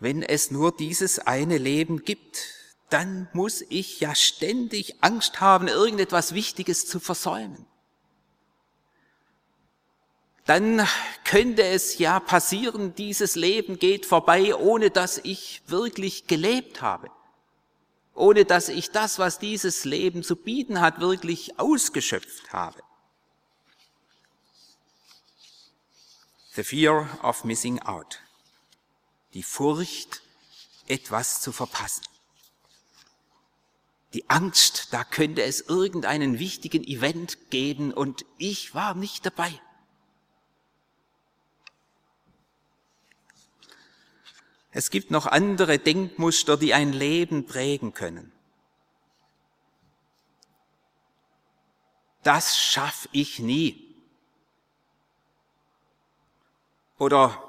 Wenn 0.00 0.22
es 0.22 0.50
nur 0.50 0.76
dieses 0.76 1.18
eine 1.18 1.58
Leben 1.58 2.04
gibt, 2.04 2.54
dann 2.90 3.28
muss 3.32 3.62
ich 3.68 4.00
ja 4.00 4.14
ständig 4.14 5.02
Angst 5.02 5.40
haben, 5.40 5.68
irgendetwas 5.68 6.34
Wichtiges 6.34 6.86
zu 6.86 7.00
versäumen. 7.00 7.66
dann 10.48 10.88
könnte 11.24 11.62
es 11.62 11.98
ja 11.98 12.20
passieren, 12.20 12.94
dieses 12.94 13.36
Leben 13.36 13.78
geht 13.78 14.06
vorbei, 14.06 14.54
ohne 14.54 14.90
dass 14.90 15.20
ich 15.22 15.60
wirklich 15.66 16.26
gelebt 16.26 16.80
habe, 16.80 17.10
ohne 18.18 18.44
dass 18.44 18.68
ich 18.68 18.90
das, 18.90 19.18
was 19.18 19.38
dieses 19.38 19.84
Leben 19.84 20.22
zu 20.22 20.36
bieten 20.36 20.80
hat, 20.80 21.00
wirklich 21.00 21.58
ausgeschöpft 21.58 22.52
habe. 22.52 22.82
The 26.54 26.64
fear 26.64 27.08
of 27.22 27.44
missing 27.44 27.80
out. 27.80 28.20
Die 29.34 29.42
Furcht, 29.42 30.22
etwas 30.88 31.40
zu 31.40 31.52
verpassen. 31.52 32.02
Die 34.14 34.28
Angst, 34.28 34.88
da 34.90 35.04
könnte 35.04 35.42
es 35.42 35.60
irgendeinen 35.60 36.38
wichtigen 36.38 36.82
Event 36.82 37.50
geben 37.50 37.92
und 37.92 38.24
ich 38.38 38.74
war 38.74 38.94
nicht 38.94 39.26
dabei. 39.26 39.60
Es 44.78 44.90
gibt 44.90 45.10
noch 45.10 45.26
andere 45.26 45.80
Denkmuster, 45.80 46.56
die 46.56 46.72
ein 46.72 46.92
Leben 46.92 47.46
prägen 47.46 47.94
können. 47.94 48.30
Das 52.22 52.56
schaffe 52.56 53.08
ich 53.10 53.40
nie. 53.40 53.92
Oder 56.96 57.42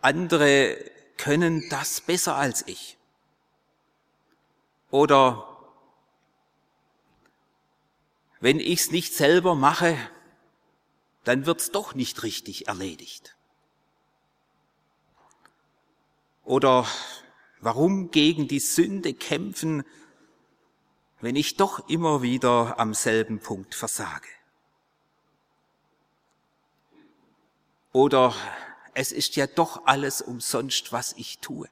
andere 0.00 0.76
können 1.16 1.68
das 1.68 2.00
besser 2.00 2.36
als 2.36 2.64
ich. 2.68 2.96
Oder 4.92 5.48
wenn 8.38 8.60
ich 8.60 8.82
es 8.82 8.90
nicht 8.92 9.14
selber 9.14 9.56
mache, 9.56 9.98
dann 11.24 11.44
wird's 11.44 11.72
doch 11.72 11.96
nicht 11.96 12.22
richtig 12.22 12.68
erledigt. 12.68 13.36
Oder 16.44 16.86
warum 17.60 18.10
gegen 18.10 18.48
die 18.48 18.60
Sünde 18.60 19.14
kämpfen, 19.14 19.84
wenn 21.20 21.36
ich 21.36 21.56
doch 21.56 21.88
immer 21.88 22.22
wieder 22.22 22.78
am 22.78 22.94
selben 22.94 23.38
Punkt 23.40 23.74
versage? 23.74 24.28
Oder 27.92 28.34
es 28.94 29.12
ist 29.12 29.36
ja 29.36 29.46
doch 29.46 29.86
alles 29.86 30.20
umsonst, 30.22 30.92
was 30.92 31.12
ich 31.12 31.38
tue. 31.38 31.68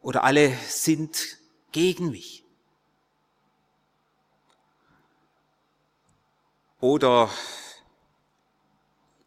Oder 0.00 0.24
alle 0.24 0.56
sind 0.68 1.38
gegen 1.72 2.10
mich. 2.10 2.44
Oder 6.80 7.28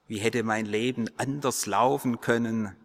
wie 0.09 0.17
hätte 0.17 0.41
mein 0.41 0.65
Leben 0.65 1.07
anders 1.17 1.67
laufen 1.67 2.19
können, 2.19 2.75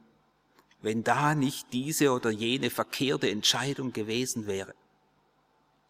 wenn 0.82 1.02
da 1.02 1.34
nicht 1.34 1.72
diese 1.72 2.12
oder 2.12 2.30
jene 2.30 2.68
verkehrte 2.68 3.30
Entscheidung 3.30 3.94
gewesen 3.94 4.46
wäre. 4.46 4.74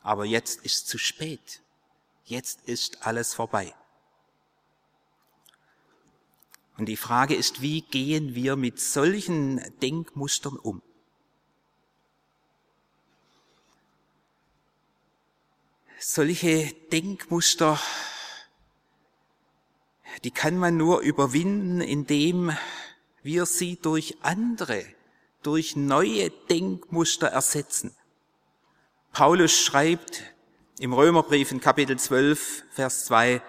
Aber 0.00 0.24
jetzt 0.24 0.64
ist 0.64 0.86
zu 0.86 0.96
spät. 0.96 1.60
Jetzt 2.24 2.62
ist 2.68 3.04
alles 3.04 3.34
vorbei. 3.34 3.74
Und 6.76 6.86
die 6.86 6.96
Frage 6.96 7.34
ist, 7.34 7.60
wie 7.60 7.82
gehen 7.82 8.36
wir 8.36 8.54
mit 8.54 8.78
solchen 8.78 9.60
Denkmustern 9.80 10.56
um? 10.56 10.82
Solche 15.98 16.72
Denkmuster, 16.92 17.80
die 20.22 20.30
kann 20.30 20.56
man 20.56 20.76
nur 20.76 21.00
überwinden, 21.00 21.80
indem 21.80 22.52
wir 23.22 23.46
sie 23.46 23.76
durch 23.76 24.18
andere, 24.22 24.84
durch 25.42 25.76
neue 25.76 26.30
Denkmuster 26.50 27.28
ersetzen. 27.28 27.94
Paulus 29.12 29.52
schreibt 29.52 30.22
im 30.78 30.92
Römerbrief 30.92 31.52
in 31.52 31.60
Kapitel 31.60 31.98
12, 31.98 32.64
Vers 32.70 33.04
2, 33.06 33.42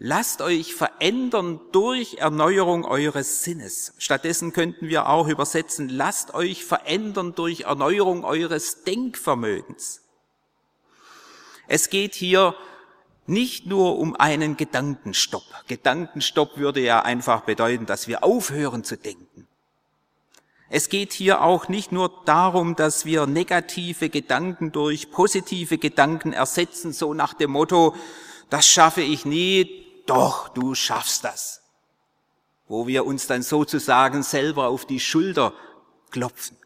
Lasst 0.00 0.42
euch 0.42 0.74
verändern 0.74 1.60
durch 1.72 2.18
Erneuerung 2.18 2.84
eures 2.84 3.42
Sinnes. 3.42 3.94
Stattdessen 3.98 4.52
könnten 4.52 4.88
wir 4.88 5.08
auch 5.08 5.26
übersetzen, 5.26 5.88
lasst 5.88 6.34
euch 6.34 6.64
verändern 6.64 7.34
durch 7.34 7.62
Erneuerung 7.62 8.24
eures 8.24 8.84
Denkvermögens. 8.84 10.02
Es 11.66 11.90
geht 11.90 12.14
hier 12.14 12.54
nicht 13.28 13.66
nur 13.66 13.98
um 13.98 14.16
einen 14.16 14.56
Gedankenstopp. 14.56 15.44
Gedankenstopp 15.66 16.56
würde 16.56 16.80
ja 16.80 17.02
einfach 17.02 17.42
bedeuten, 17.42 17.86
dass 17.86 18.08
wir 18.08 18.24
aufhören 18.24 18.84
zu 18.84 18.96
denken. 18.96 19.46
Es 20.70 20.90
geht 20.90 21.12
hier 21.12 21.40
auch 21.42 21.68
nicht 21.68 21.92
nur 21.92 22.12
darum, 22.26 22.76
dass 22.76 23.06
wir 23.06 23.26
negative 23.26 24.10
Gedanken 24.10 24.70
durch 24.70 25.10
positive 25.10 25.78
Gedanken 25.78 26.34
ersetzen, 26.34 26.92
so 26.92 27.14
nach 27.14 27.32
dem 27.32 27.52
Motto, 27.52 27.94
das 28.50 28.66
schaffe 28.66 29.00
ich 29.00 29.24
nie, 29.24 29.86
doch, 30.06 30.48
du 30.48 30.74
schaffst 30.74 31.24
das. 31.24 31.62
Wo 32.66 32.86
wir 32.86 33.06
uns 33.06 33.26
dann 33.26 33.42
sozusagen 33.42 34.22
selber 34.22 34.68
auf 34.68 34.84
die 34.84 35.00
Schulter 35.00 35.54
klopfen. 36.10 36.57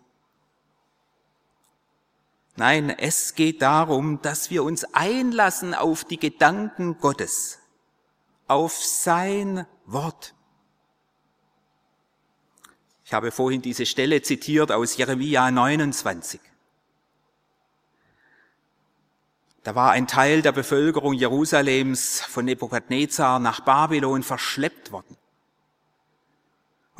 Nein, 2.56 2.90
es 2.90 3.34
geht 3.34 3.62
darum, 3.62 4.20
dass 4.20 4.50
wir 4.50 4.62
uns 4.62 4.84
einlassen 4.92 5.74
auf 5.74 6.04
die 6.04 6.18
Gedanken 6.18 6.98
Gottes, 6.98 7.58
auf 8.46 8.74
sein 8.74 9.66
Wort. 9.86 10.34
Ich 13.04 13.14
habe 13.14 13.30
vorhin 13.30 13.62
diese 13.62 13.86
Stelle 13.86 14.22
zitiert 14.22 14.70
aus 14.70 14.96
Jeremia 14.96 15.50
29. 15.50 16.40
Da 19.62 19.74
war 19.74 19.92
ein 19.92 20.06
Teil 20.06 20.42
der 20.42 20.52
Bevölkerung 20.52 21.14
Jerusalems 21.14 22.20
von 22.20 22.44
Nebukadnezar 22.44 23.38
nach 23.38 23.60
Babylon 23.60 24.22
verschleppt 24.22 24.92
worden. 24.92 25.16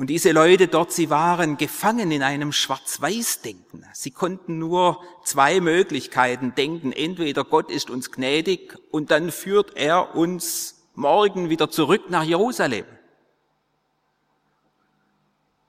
Und 0.03 0.09
diese 0.09 0.33
Leute 0.33 0.67
dort, 0.67 0.91
sie 0.91 1.11
waren 1.11 1.57
gefangen 1.59 2.11
in 2.11 2.25
einem 2.25 2.51
Schwarz-Weiß-Denken. 2.51 3.87
Sie 3.93 4.11
konnten 4.11 4.59
nur 4.59 5.01
zwei 5.23 5.61
Möglichkeiten 5.61 6.57
denken. 6.57 6.91
Entweder 6.91 7.45
Gott 7.45 7.71
ist 7.71 7.89
uns 7.89 8.11
gnädig 8.11 8.77
und 8.91 9.13
dann 9.13 9.31
führt 9.31 9.77
er 9.77 10.17
uns 10.17 10.89
morgen 10.97 11.51
wieder 11.51 11.71
zurück 11.71 12.11
nach 12.11 12.25
Jerusalem. 12.25 12.85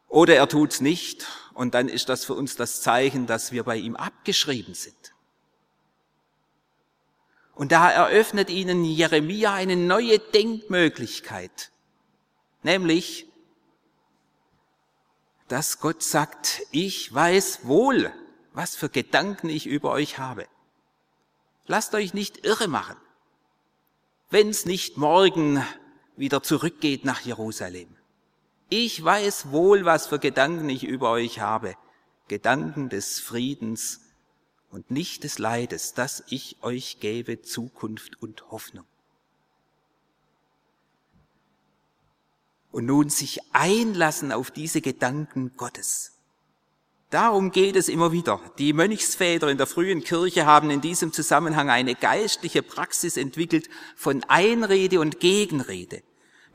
Oder 0.07 0.35
er 0.35 0.49
tut's 0.49 0.81
nicht 0.81 1.27
und 1.53 1.75
dann 1.75 1.87
ist 1.87 2.09
das 2.09 2.25
für 2.25 2.33
uns 2.33 2.55
das 2.55 2.81
Zeichen, 2.81 3.27
dass 3.27 3.51
wir 3.51 3.63
bei 3.63 3.77
ihm 3.77 3.95
abgeschrieben 3.95 4.73
sind. 4.73 5.13
Und 7.53 7.71
da 7.71 7.91
eröffnet 7.91 8.49
ihnen 8.49 8.83
Jeremia 8.83 9.53
eine 9.53 9.75
neue 9.75 10.17
Denkmöglichkeit, 10.17 11.71
nämlich, 12.63 13.27
dass 15.53 15.79
Gott 15.79 16.01
sagt, 16.01 16.63
ich 16.71 17.13
weiß 17.13 17.67
wohl, 17.67 18.11
was 18.53 18.75
für 18.75 18.89
Gedanken 18.89 19.49
ich 19.49 19.67
über 19.67 19.91
euch 19.91 20.17
habe. 20.17 20.47
Lasst 21.67 21.93
euch 21.93 22.15
nicht 22.15 22.43
irre 22.43 22.67
machen, 22.67 22.97
wenn 24.31 24.49
es 24.49 24.65
nicht 24.65 24.97
morgen 24.97 25.63
wieder 26.15 26.41
zurückgeht 26.41 27.05
nach 27.05 27.21
Jerusalem. 27.21 27.95
Ich 28.69 29.03
weiß 29.03 29.51
wohl, 29.51 29.85
was 29.85 30.07
für 30.07 30.17
Gedanken 30.17 30.69
ich 30.69 30.85
über 30.85 31.11
euch 31.11 31.39
habe. 31.39 31.75
Gedanken 32.27 32.89
des 32.89 33.19
Friedens 33.19 34.01
und 34.71 34.89
nicht 34.89 35.23
des 35.23 35.37
Leides, 35.37 35.93
dass 35.93 36.23
ich 36.29 36.57
euch 36.63 36.99
gebe 36.99 37.43
Zukunft 37.43 38.19
und 38.19 38.49
Hoffnung. 38.49 38.87
Und 42.73 42.87
nun 42.87 43.07
sich 43.07 43.39
einlassen 43.53 44.33
auf 44.33 44.51
diese 44.51 44.81
Gedanken 44.81 45.53
Gottes. 45.55 46.13
Darum 47.11 47.51
geht 47.51 47.75
es 47.75 47.89
immer 47.89 48.11
wieder. 48.11 48.41
Die 48.57 48.73
Mönchsväter 48.73 49.47
in 49.47 49.59
der 49.59 49.67
frühen 49.67 50.03
Kirche 50.03 50.47
haben 50.47 50.71
in 50.71 50.81
diesem 50.81 51.13
Zusammenhang 51.13 51.69
eine 51.69 51.93
geistliche 51.93 52.63
Praxis 52.63 53.15
entwickelt 53.17 53.69
von 53.95 54.23
Einrede 54.27 54.99
und 54.99 55.19
Gegenrede. 55.19 56.01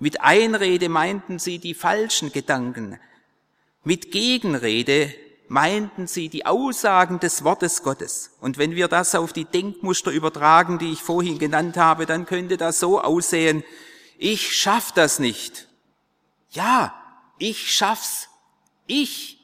Mit 0.00 0.20
Einrede 0.20 0.88
meinten 0.88 1.38
sie 1.38 1.60
die 1.60 1.74
falschen 1.74 2.32
Gedanken. 2.32 2.98
Mit 3.84 4.10
Gegenrede 4.10 5.14
meinten 5.46 6.08
sie 6.08 6.28
die 6.28 6.44
Aussagen 6.44 7.20
des 7.20 7.44
Wortes 7.44 7.84
Gottes. 7.84 8.32
Und 8.40 8.58
wenn 8.58 8.74
wir 8.74 8.88
das 8.88 9.14
auf 9.14 9.32
die 9.32 9.44
Denkmuster 9.44 10.10
übertragen, 10.10 10.80
die 10.80 10.90
ich 10.90 11.02
vorhin 11.02 11.38
genannt 11.38 11.76
habe, 11.76 12.04
dann 12.04 12.26
könnte 12.26 12.56
das 12.56 12.80
so 12.80 13.00
aussehen, 13.00 13.62
ich 14.18 14.56
schaff 14.56 14.90
das 14.90 15.20
nicht. 15.20 15.67
Ja, 16.50 16.94
ich 17.38 17.74
schaff's. 17.74 18.28
Ich. 18.86 19.38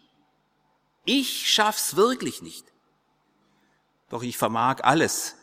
Ich 1.05 1.53
schaff's 1.53 1.97
wirklich 1.97 2.43
nicht. 2.43 2.73
Doch 4.09 4.23
ich 4.23 4.39
vermag 4.39 4.83
alles 4.83 5.37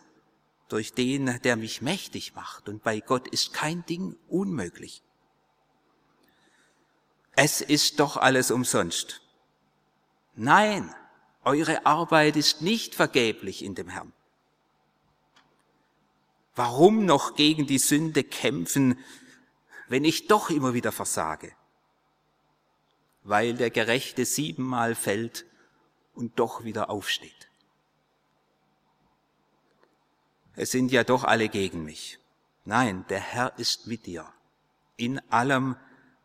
durch 0.69 0.93
den, 0.93 1.39
der 1.43 1.57
mich 1.57 1.81
mächtig 1.81 2.33
macht. 2.33 2.69
Und 2.69 2.83
bei 2.83 2.99
Gott 2.99 3.27
ist 3.27 3.53
kein 3.53 3.85
Ding 3.85 4.15
unmöglich. 4.27 5.03
Es 7.35 7.61
ist 7.61 7.99
doch 7.99 8.17
alles 8.17 8.51
umsonst. 8.51 9.21
Nein, 10.35 10.93
eure 11.43 11.85
Arbeit 11.85 12.35
ist 12.35 12.61
nicht 12.61 12.95
vergeblich 12.95 13.63
in 13.63 13.75
dem 13.75 13.89
Herrn. 13.89 14.13
Warum 16.55 17.05
noch 17.05 17.35
gegen 17.35 17.67
die 17.67 17.79
Sünde 17.79 18.23
kämpfen, 18.23 18.99
wenn 19.91 20.05
ich 20.05 20.27
doch 20.27 20.49
immer 20.49 20.73
wieder 20.73 20.93
versage? 20.93 21.51
Weil 23.23 23.55
der 23.55 23.69
Gerechte 23.69 24.23
siebenmal 24.23 24.95
fällt 24.95 25.45
und 26.15 26.39
doch 26.39 26.63
wieder 26.63 26.89
aufsteht. 26.89 27.49
Es 30.55 30.71
sind 30.71 30.93
ja 30.93 31.03
doch 31.03 31.25
alle 31.25 31.49
gegen 31.49 31.83
mich. 31.83 32.19
Nein, 32.63 33.05
der 33.09 33.19
Herr 33.19 33.59
ist 33.59 33.87
mit 33.87 34.05
dir 34.05 34.31
in 34.95 35.19
allem, 35.29 35.75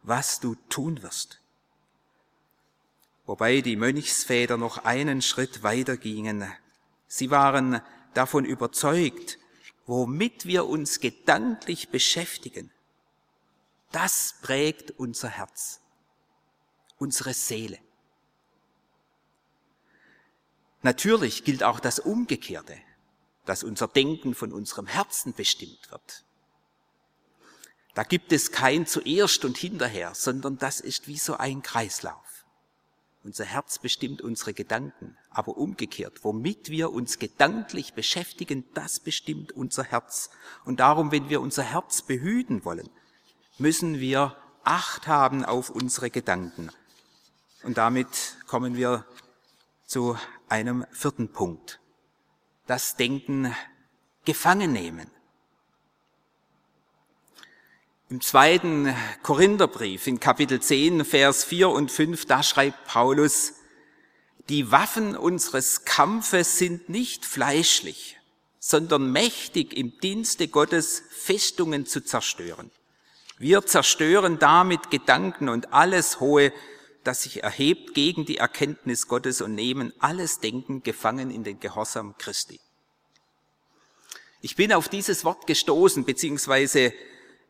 was 0.04 0.38
du 0.38 0.54
tun 0.68 1.02
wirst. 1.02 1.40
Wobei 3.24 3.62
die 3.62 3.74
Mönchsväter 3.74 4.58
noch 4.58 4.84
einen 4.84 5.22
Schritt 5.22 5.64
weiter 5.64 5.96
gingen. 5.96 6.44
Sie 7.08 7.32
waren 7.32 7.80
davon 8.14 8.44
überzeugt, 8.44 9.40
womit 9.86 10.46
wir 10.46 10.66
uns 10.66 11.00
gedanklich 11.00 11.88
beschäftigen, 11.88 12.70
das 13.96 14.34
prägt 14.42 14.90
unser 14.90 15.30
Herz, 15.30 15.80
unsere 16.98 17.32
Seele. 17.32 17.78
Natürlich 20.82 21.44
gilt 21.44 21.62
auch 21.62 21.80
das 21.80 21.98
Umgekehrte, 21.98 22.76
dass 23.46 23.64
unser 23.64 23.88
Denken 23.88 24.34
von 24.34 24.52
unserem 24.52 24.86
Herzen 24.86 25.32
bestimmt 25.32 25.90
wird. 25.90 26.24
Da 27.94 28.02
gibt 28.02 28.32
es 28.32 28.52
kein 28.52 28.86
zuerst 28.86 29.46
und 29.46 29.56
hinterher, 29.56 30.14
sondern 30.14 30.58
das 30.58 30.80
ist 30.80 31.08
wie 31.08 31.16
so 31.16 31.38
ein 31.38 31.62
Kreislauf. 31.62 32.44
Unser 33.24 33.46
Herz 33.46 33.78
bestimmt 33.78 34.20
unsere 34.20 34.52
Gedanken, 34.52 35.16
aber 35.30 35.56
umgekehrt, 35.56 36.22
womit 36.22 36.68
wir 36.68 36.92
uns 36.92 37.18
gedanklich 37.18 37.94
beschäftigen, 37.94 38.66
das 38.74 39.00
bestimmt 39.00 39.52
unser 39.52 39.84
Herz. 39.84 40.28
Und 40.66 40.80
darum, 40.80 41.12
wenn 41.12 41.30
wir 41.30 41.40
unser 41.40 41.62
Herz 41.62 42.02
behüten 42.02 42.62
wollen, 42.66 42.90
müssen 43.58 44.00
wir 44.00 44.36
Acht 44.64 45.06
haben 45.06 45.44
auf 45.44 45.70
unsere 45.70 46.10
Gedanken. 46.10 46.70
Und 47.62 47.78
damit 47.78 48.08
kommen 48.48 48.74
wir 48.74 49.06
zu 49.86 50.18
einem 50.48 50.84
vierten 50.90 51.28
Punkt. 51.28 51.78
Das 52.66 52.96
Denken 52.96 53.54
gefangen 54.24 54.72
nehmen. 54.72 55.08
Im 58.08 58.20
zweiten 58.20 58.92
Korintherbrief 59.22 60.08
in 60.08 60.18
Kapitel 60.18 60.60
10, 60.60 61.04
Vers 61.04 61.44
4 61.44 61.68
und 61.68 61.92
5, 61.92 62.26
da 62.26 62.42
schreibt 62.42 62.86
Paulus, 62.86 63.52
die 64.48 64.72
Waffen 64.72 65.16
unseres 65.16 65.84
Kampfes 65.84 66.58
sind 66.58 66.88
nicht 66.88 67.24
fleischlich, 67.24 68.18
sondern 68.58 69.12
mächtig 69.12 69.72
im 69.76 69.98
Dienste 70.00 70.48
Gottes 70.48 71.04
Festungen 71.10 71.86
zu 71.86 72.00
zerstören. 72.00 72.72
Wir 73.38 73.64
zerstören 73.66 74.38
damit 74.38 74.90
Gedanken 74.90 75.48
und 75.48 75.72
alles 75.72 76.20
Hohe, 76.20 76.52
das 77.04 77.22
sich 77.22 77.42
erhebt 77.42 77.94
gegen 77.94 78.24
die 78.24 78.38
Erkenntnis 78.38 79.08
Gottes 79.08 79.40
und 79.40 79.54
nehmen 79.54 79.92
alles 79.98 80.40
Denken 80.40 80.82
gefangen 80.82 81.30
in 81.30 81.44
den 81.44 81.60
Gehorsam 81.60 82.16
Christi. 82.18 82.60
Ich 84.40 84.56
bin 84.56 84.72
auf 84.72 84.88
dieses 84.88 85.24
Wort 85.24 85.46
gestoßen, 85.46 86.04
beziehungsweise 86.04 86.92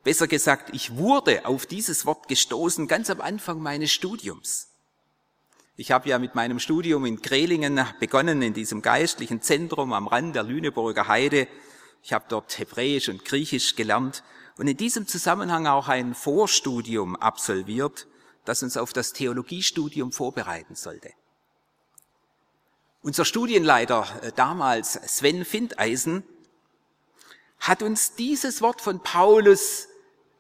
Besser 0.07 0.29
gesagt, 0.29 0.73
ich 0.73 0.95
wurde 0.95 1.47
auf 1.47 1.67
dieses 1.67 2.07
Wort 2.07 2.29
gestoßen 2.29 2.87
ganz 2.87 3.11
am 3.11 3.21
Anfang 3.21 3.59
meines 3.59 3.91
Studiums. 3.91 4.69
Ich 5.75 5.91
habe 5.91 6.09
ja 6.09 6.21
mit 6.21 6.37
meinem 6.37 6.61
Studium 6.61 7.05
in 7.07 7.21
Grelingen 7.21 7.85
begonnen, 7.99 8.41
in 8.41 8.55
diesem 8.55 8.83
geistlichen 8.83 9.43
Zentrum 9.43 9.93
am 9.93 10.07
Rand 10.07 10.37
der 10.37 10.45
Lüneburger 10.45 11.09
Heide. 11.09 11.49
Ich 12.05 12.13
habe 12.13 12.27
dort 12.29 12.57
Hebräisch 12.57 13.09
und 13.09 13.25
Griechisch 13.25 13.75
gelernt 13.75 14.23
und 14.59 14.69
in 14.69 14.77
diesem 14.77 15.07
Zusammenhang 15.07 15.67
auch 15.67 15.89
ein 15.89 16.15
Vorstudium 16.15 17.17
absolviert, 17.17 18.07
das 18.45 18.63
uns 18.63 18.77
auf 18.77 18.93
das 18.93 19.13
Theologiestudium 19.13 20.13
vorbereiten 20.13 20.75
sollte. 20.75 21.11
Unser 23.03 23.25
Studienleiter 23.25 24.07
äh, 24.23 24.33
damals, 24.35 24.93
Sven 24.93 25.45
Findeisen, 25.45 26.25
hat 27.61 27.83
uns 27.83 28.15
dieses 28.15 28.63
Wort 28.63 28.81
von 28.81 29.01
Paulus 29.01 29.89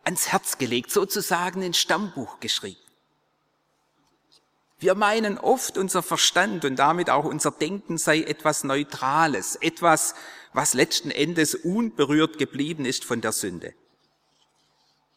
ans 0.05 0.29
Herz 0.29 0.59
gelegt, 0.59 0.91
sozusagen 0.91 1.63
ein 1.63 1.75
Stammbuch 1.75 2.41
geschrieben. 2.41 2.81
Wir 4.79 4.95
meinen 4.95 5.39
oft, 5.39 5.79
unser 5.79 6.03
Verstand 6.03 6.65
und 6.65 6.77
damit 6.77 7.09
auch 7.09 7.25
unser 7.25 7.51
Denken 7.51 7.97
sei 7.97 8.23
etwas 8.23 8.63
Neutrales, 8.63 9.57
etwas, 9.57 10.15
was 10.53 10.75
letzten 10.75 11.11
Endes 11.11 11.55
unberührt 11.55 12.39
geblieben 12.39 12.85
ist 12.85 13.05
von 13.05 13.21
der 13.21 13.33
Sünde. 13.33 13.75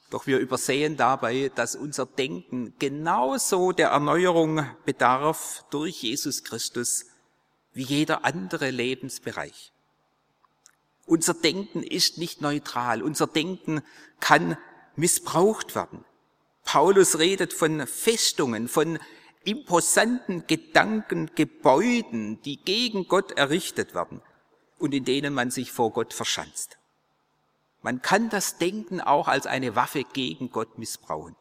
Doch 0.10 0.26
wir 0.26 0.40
übersehen 0.40 0.98
dabei, 0.98 1.52
dass 1.54 1.76
unser 1.76 2.06
Denken 2.06 2.74
genauso 2.80 3.72
der 3.72 3.90
Erneuerung 3.90 4.66
bedarf 4.86 5.66
durch 5.70 6.02
Jesus 6.02 6.44
Christus 6.44 7.06
wie 7.74 7.84
jeder 7.84 8.26
andere 8.26 8.72
Lebensbereich. 8.72 9.72
Unser 11.06 11.36
Denken 11.36 11.84
ist 11.84 12.18
nicht 12.18 12.42
neutral. 12.42 13.04
Unser 13.04 13.28
Denken 13.28 13.82
kann 14.20 14.58
missbraucht 14.96 15.76
werden. 15.76 16.04
Paulus 16.64 17.20
redet 17.20 17.54
von 17.54 17.86
Festungen, 17.86 18.68
von 18.68 19.00
imposanten 19.44 20.46
Gedanken, 20.48 21.32
Gebäuden, 21.36 22.42
die 22.44 22.58
gegen 22.58 23.08
Gott 23.08 23.32
errichtet 23.32 23.94
werden 23.94 24.22
und 24.78 24.94
in 24.94 25.06
denen 25.06 25.34
man 25.34 25.52
sich 25.52 25.72
vor 25.72 25.92
Gott 25.92 26.14
verschanzt. 26.14 26.79
Man 27.82 28.02
kann 28.02 28.30
das 28.30 28.58
Denken 28.58 29.02
auch 29.02 29.28
als 29.28 29.48
eine 29.48 29.76
Waffe 29.76 30.04
gegen 30.04 30.52
Gott 30.52 30.78
missbrauchen. 30.78 31.36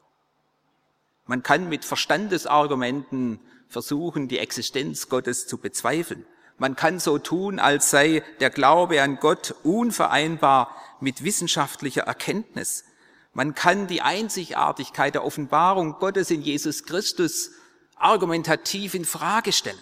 Man 1.27 1.43
kann 1.43 1.69
mit 1.69 1.85
Verstandesargumenten 1.85 3.41
versuchen, 3.69 4.29
die 4.29 4.39
Existenz 4.39 5.09
Gottes 5.09 5.47
zu 5.47 5.59
bezweifeln. 5.59 6.25
Man 6.57 6.75
kann 6.75 6.99
so 7.01 7.19
tun, 7.19 7.59
als 7.59 7.91
sei 7.91 8.23
der 8.41 8.51
Glaube 8.51 9.03
an 9.03 9.19
Gott 9.21 9.55
unvereinbar 9.63 10.75
mit 11.01 11.23
wissenschaftlicher 11.23 12.03
Erkenntnis. 12.03 12.85
Man 13.33 13.55
kann 13.55 13.87
die 13.87 14.03
Einzigartigkeit 14.03 15.15
der 15.15 15.25
Offenbarung 15.25 15.99
Gottes 16.01 16.31
in 16.31 16.43
Jesus 16.43 16.85
Christus 16.85 17.53
argumentativ 17.97 18.95
in 18.95 19.05
Frage 19.05 19.53
stellen. 19.53 19.79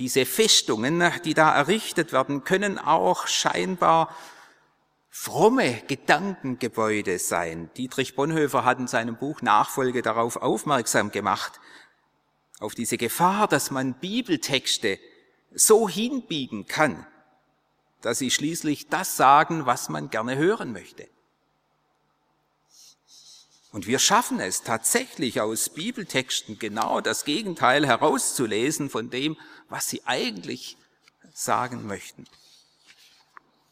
Diese 0.00 0.24
Festungen, 0.24 1.04
die 1.26 1.34
da 1.34 1.54
errichtet 1.54 2.14
werden, 2.14 2.42
können 2.42 2.78
auch 2.78 3.26
scheinbar 3.26 4.16
fromme 5.10 5.82
Gedankengebäude 5.88 7.18
sein. 7.18 7.68
Dietrich 7.76 8.16
Bonhoeffer 8.16 8.64
hat 8.64 8.78
in 8.78 8.86
seinem 8.86 9.18
Buch 9.18 9.42
Nachfolge 9.42 10.00
darauf 10.00 10.36
aufmerksam 10.36 11.10
gemacht, 11.10 11.60
auf 12.60 12.74
diese 12.74 12.96
Gefahr, 12.96 13.46
dass 13.46 13.70
man 13.70 13.92
Bibeltexte 13.92 14.98
so 15.52 15.86
hinbiegen 15.86 16.66
kann, 16.66 17.06
dass 18.00 18.20
sie 18.20 18.30
schließlich 18.30 18.88
das 18.88 19.18
sagen, 19.18 19.66
was 19.66 19.90
man 19.90 20.08
gerne 20.08 20.38
hören 20.38 20.72
möchte. 20.72 21.08
Und 23.72 23.86
wir 23.86 23.98
schaffen 23.98 24.40
es 24.40 24.62
tatsächlich 24.62 25.40
aus 25.42 25.68
Bibeltexten 25.68 26.58
genau 26.58 27.00
das 27.00 27.24
Gegenteil 27.24 27.86
herauszulesen 27.86 28.90
von 28.90 29.10
dem, 29.10 29.36
was 29.70 29.88
sie 29.88 30.02
eigentlich 30.04 30.76
sagen 31.32 31.86
möchten. 31.86 32.26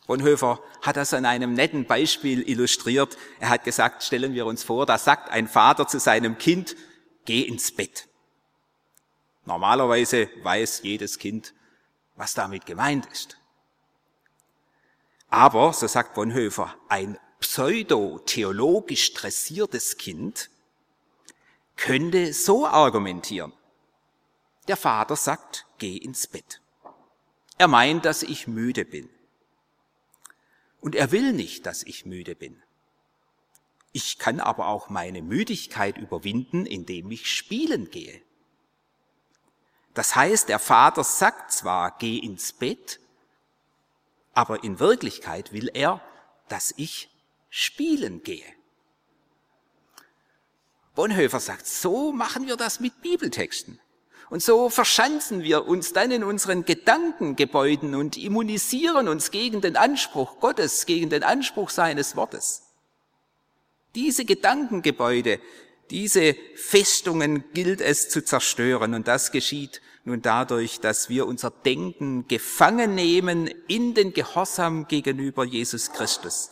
Bonhoeffer 0.07 0.63
hat 0.81 0.97
das 0.97 1.13
an 1.13 1.27
einem 1.27 1.53
netten 1.53 1.85
Beispiel 1.85 2.49
illustriert. 2.49 3.19
Er 3.41 3.51
hat 3.51 3.65
gesagt, 3.65 4.03
stellen 4.03 4.33
wir 4.33 4.47
uns 4.47 4.65
vor, 4.65 4.87
da 4.87 4.97
sagt 4.97 5.31
ein 5.31 5.49
Vater 5.49 5.87
zu 5.87 6.01
seinem 6.01 6.39
Kind, 6.39 6.77
geh 7.27 7.43
ins 7.43 7.73
Bett. 7.73 8.09
Normalerweise 9.45 10.31
weiß 10.43 10.81
jedes 10.83 11.19
Kind, 11.19 11.53
was 12.17 12.33
damit 12.33 12.65
gemeint 12.65 13.05
ist. 13.13 13.37
Aber, 15.29 15.75
so 15.75 15.87
sagt 15.87 16.15
Bonhoeffer, 16.15 16.75
ein 16.89 17.19
pseudo-theologisch 17.41 19.13
dressiertes 19.13 19.99
Kind 19.99 20.49
könnte 21.77 22.33
so 22.33 22.67
argumentieren. 22.67 23.53
Der 24.69 24.77
Vater 24.79 25.17
sagt, 25.17 25.67
geh 25.79 25.97
ins 25.97 26.27
Bett. 26.27 26.61
Er 27.57 27.69
meint, 27.69 28.05
dass 28.05 28.23
ich 28.23 28.47
müde 28.47 28.85
bin. 28.85 29.09
Und 30.81 30.95
er 30.95 31.11
will 31.11 31.33
nicht, 31.33 31.67
dass 31.67 31.83
ich 31.83 32.07
müde 32.07 32.35
bin. 32.35 32.63
Ich 33.93 34.19
kann 34.19 34.39
aber 34.39 34.69
auch 34.69 34.91
meine 34.91 35.23
Müdigkeit 35.23 35.99
überwinden, 35.99 36.67
indem 36.67 37.11
ich 37.11 37.33
spielen 37.33 37.91
gehe. 37.91 38.23
Das 39.95 40.15
heißt, 40.15 40.49
der 40.49 40.61
Vater 40.61 41.03
sagt 41.03 41.51
zwar, 41.51 41.99
geh 41.99 42.19
ins 42.19 42.53
Bett, 42.53 43.01
aber 44.35 44.63
in 44.63 44.79
Wirklichkeit 44.79 45.53
will 45.53 45.69
er, 45.75 46.01
dass 46.49 46.73
ich 46.77 47.11
spielen 47.49 48.23
gehe. 48.23 48.47
Bonhoeffer 50.95 51.41
sagt, 51.41 51.67
so 51.67 52.13
machen 52.13 52.47
wir 52.47 52.57
das 52.57 52.79
mit 52.79 53.03
Bibeltexten. 53.03 53.81
Und 54.31 54.43
so 54.43 54.69
verschanzen 54.69 55.43
wir 55.43 55.67
uns 55.67 55.93
dann 55.93 56.11
in 56.11 56.23
unseren 56.23 56.65
Gedankengebäuden 56.65 57.95
und 57.95 58.19
immunisieren 58.19 59.09
uns 59.09 59.31
gegen 59.31 59.61
den 59.61 59.77
Anspruch 59.77 60.39
Gottes, 60.41 60.85
gegen 60.85 61.09
den 61.09 61.23
Anspruch 61.23 61.71
seines 61.71 62.15
Wortes. 62.15 62.63
Diese 63.95 64.27
Gedankengebäude, 64.27 65.41
diese 65.91 66.37
Festungen 66.57 67.45
gilt 67.55 67.81
es 67.81 68.11
zu 68.11 68.23
zerstören 68.23 68.93
und 68.93 69.09
das 69.09 69.33
geschieht 69.33 69.81
nun 70.05 70.21
dadurch, 70.23 70.81
dass 70.81 71.09
wir 71.09 71.27
unser 71.27 71.51
Denken 71.51 72.27
gefangen 72.29 72.95
nehmen 72.95 73.49
in 73.67 73.95
den 73.95 74.13
Gehorsam 74.13 74.89
gegenüber 74.89 75.45
Jesus 75.45 75.93
Christus. 75.93 76.51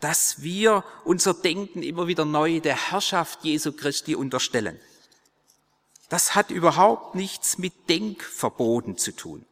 Dass 0.00 0.42
wir 0.42 0.84
unser 1.04 1.34
Denken 1.34 1.82
immer 1.82 2.06
wieder 2.06 2.24
neu 2.24 2.60
der 2.60 2.90
Herrschaft 2.90 3.44
Jesu 3.44 3.72
Christi 3.72 4.14
unterstellen. 4.14 4.78
Das 6.10 6.34
hat 6.34 6.50
überhaupt 6.50 7.14
nichts 7.14 7.56
mit 7.56 7.88
Denkverboten 7.88 8.98
zu 8.98 9.12
tun. 9.12 9.46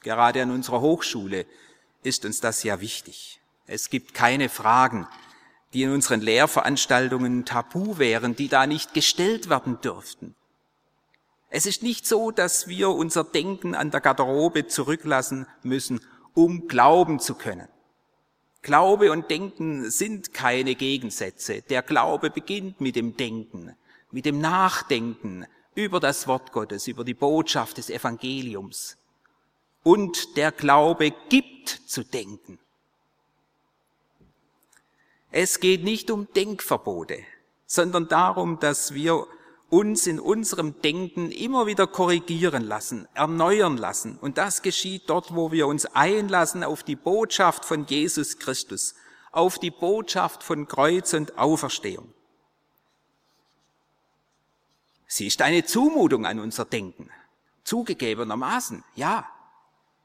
Gerade 0.00 0.42
an 0.42 0.50
unserer 0.50 0.80
Hochschule 0.80 1.44
ist 2.02 2.24
uns 2.24 2.40
das 2.40 2.62
ja 2.62 2.80
wichtig. 2.80 3.38
Es 3.66 3.90
gibt 3.90 4.14
keine 4.14 4.48
Fragen, 4.48 5.06
die 5.74 5.82
in 5.82 5.92
unseren 5.92 6.22
Lehrveranstaltungen 6.22 7.44
tabu 7.44 7.98
wären, 7.98 8.34
die 8.34 8.48
da 8.48 8.66
nicht 8.66 8.94
gestellt 8.94 9.50
werden 9.50 9.78
dürften. 9.82 10.34
Es 11.50 11.66
ist 11.66 11.82
nicht 11.82 12.06
so, 12.06 12.30
dass 12.30 12.66
wir 12.66 12.88
unser 12.88 13.22
Denken 13.22 13.74
an 13.74 13.90
der 13.90 14.00
Garderobe 14.00 14.68
zurücklassen 14.68 15.46
müssen, 15.62 16.00
um 16.32 16.66
glauben 16.66 17.20
zu 17.20 17.34
können. 17.34 17.68
Glaube 18.62 19.12
und 19.12 19.30
Denken 19.30 19.90
sind 19.90 20.32
keine 20.32 20.76
Gegensätze. 20.76 21.60
Der 21.60 21.82
Glaube 21.82 22.30
beginnt 22.30 22.80
mit 22.80 22.96
dem 22.96 23.18
Denken 23.18 23.76
mit 24.12 24.26
dem 24.26 24.40
Nachdenken 24.40 25.46
über 25.74 25.98
das 25.98 26.28
Wort 26.28 26.52
Gottes, 26.52 26.86
über 26.86 27.02
die 27.02 27.14
Botschaft 27.14 27.78
des 27.78 27.90
Evangeliums. 27.90 28.96
Und 29.82 30.36
der 30.36 30.52
Glaube 30.52 31.12
gibt 31.28 31.68
zu 31.68 32.04
denken. 32.04 32.58
Es 35.30 35.60
geht 35.60 35.82
nicht 35.82 36.10
um 36.10 36.28
Denkverbote, 36.34 37.18
sondern 37.66 38.06
darum, 38.06 38.60
dass 38.60 38.92
wir 38.92 39.26
uns 39.70 40.06
in 40.06 40.20
unserem 40.20 40.82
Denken 40.82 41.32
immer 41.32 41.66
wieder 41.66 41.86
korrigieren 41.86 42.62
lassen, 42.62 43.08
erneuern 43.14 43.78
lassen. 43.78 44.18
Und 44.20 44.36
das 44.36 44.60
geschieht 44.60 45.04
dort, 45.06 45.34
wo 45.34 45.50
wir 45.50 45.66
uns 45.66 45.86
einlassen 45.86 46.62
auf 46.62 46.82
die 46.82 46.96
Botschaft 46.96 47.64
von 47.64 47.86
Jesus 47.86 48.38
Christus, 48.38 48.94
auf 49.30 49.58
die 49.58 49.70
Botschaft 49.70 50.42
von 50.42 50.68
Kreuz 50.68 51.14
und 51.14 51.38
Auferstehung. 51.38 52.12
Sie 55.14 55.26
ist 55.26 55.42
eine 55.42 55.62
Zumutung 55.66 56.24
an 56.24 56.40
unser 56.40 56.64
Denken. 56.64 57.10
Zugegebenermaßen, 57.64 58.82
ja. 58.94 59.28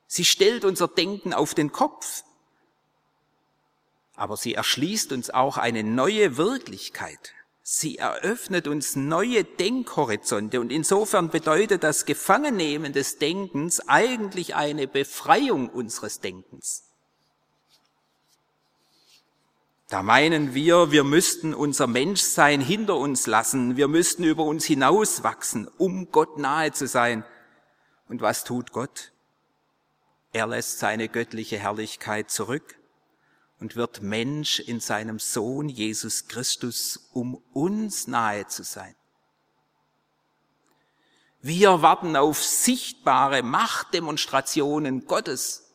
Sie 0.05 0.25
stellt 0.25 0.65
unser 0.65 0.89
Denken 0.89 1.33
auf 1.33 1.53
den 1.53 1.71
Kopf. 1.71 2.25
Aber 4.17 4.35
sie 4.35 4.55
erschließt 4.55 5.13
uns 5.13 5.29
auch 5.29 5.57
eine 5.57 5.85
neue 5.85 6.35
Wirklichkeit. 6.35 7.33
Sie 7.63 7.99
eröffnet 7.99 8.67
uns 8.67 8.97
neue 8.97 9.45
Denkhorizonte 9.45 10.59
und 10.59 10.73
insofern 10.73 11.29
bedeutet 11.29 11.85
das 11.85 12.03
Gefangennehmen 12.03 12.91
des 12.91 13.17
Denkens 13.17 13.87
eigentlich 13.87 14.55
eine 14.55 14.89
Befreiung 14.89 15.69
unseres 15.69 16.19
Denkens. 16.19 16.86
Da 19.87 20.03
meinen 20.03 20.53
wir, 20.53 20.91
wir 20.91 21.05
müssten 21.05 21.53
unser 21.53 21.87
Menschsein 21.87 22.59
hinter 22.59 22.97
uns 22.97 23.25
lassen, 23.25 23.77
wir 23.77 23.87
müssten 23.87 24.25
über 24.25 24.43
uns 24.43 24.65
hinauswachsen, 24.65 25.69
um 25.77 26.11
Gott 26.11 26.37
nahe 26.37 26.73
zu 26.73 26.87
sein. 26.87 27.23
Und 28.09 28.21
was 28.21 28.43
tut 28.43 28.73
Gott? 28.73 29.13
Er 30.33 30.47
lässt 30.47 30.79
seine 30.79 31.07
göttliche 31.07 31.57
Herrlichkeit 31.57 32.29
zurück 32.29 32.77
und 33.61 33.77
wird 33.77 34.01
Mensch 34.01 34.59
in 34.59 34.81
seinem 34.81 35.19
Sohn 35.19 35.69
Jesus 35.69 36.27
Christus, 36.27 37.09
um 37.13 37.41
uns 37.53 38.07
nahe 38.07 38.45
zu 38.47 38.63
sein. 38.63 38.93
Wir 41.41 41.81
warten 41.81 42.17
auf 42.17 42.43
sichtbare 42.43 43.41
Machtdemonstrationen 43.41 45.05
Gottes, 45.05 45.66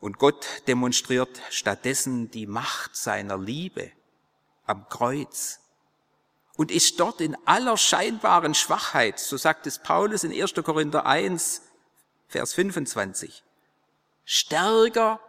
Und 0.00 0.18
Gott 0.18 0.46
demonstriert 0.66 1.40
stattdessen 1.50 2.30
die 2.30 2.46
Macht 2.46 2.96
seiner 2.96 3.38
Liebe 3.38 3.90
am 4.66 4.88
Kreuz 4.88 5.60
und 6.56 6.70
ist 6.70 7.00
dort 7.00 7.20
in 7.20 7.36
aller 7.46 7.76
scheinbaren 7.76 8.54
Schwachheit, 8.54 9.18
so 9.18 9.36
sagt 9.36 9.66
es 9.66 9.78
Paulus 9.78 10.24
in 10.24 10.32
1. 10.32 10.54
Korinther 10.54 11.06
1, 11.06 11.62
Vers 12.28 12.54
25, 12.54 13.42
stärker 14.24 15.20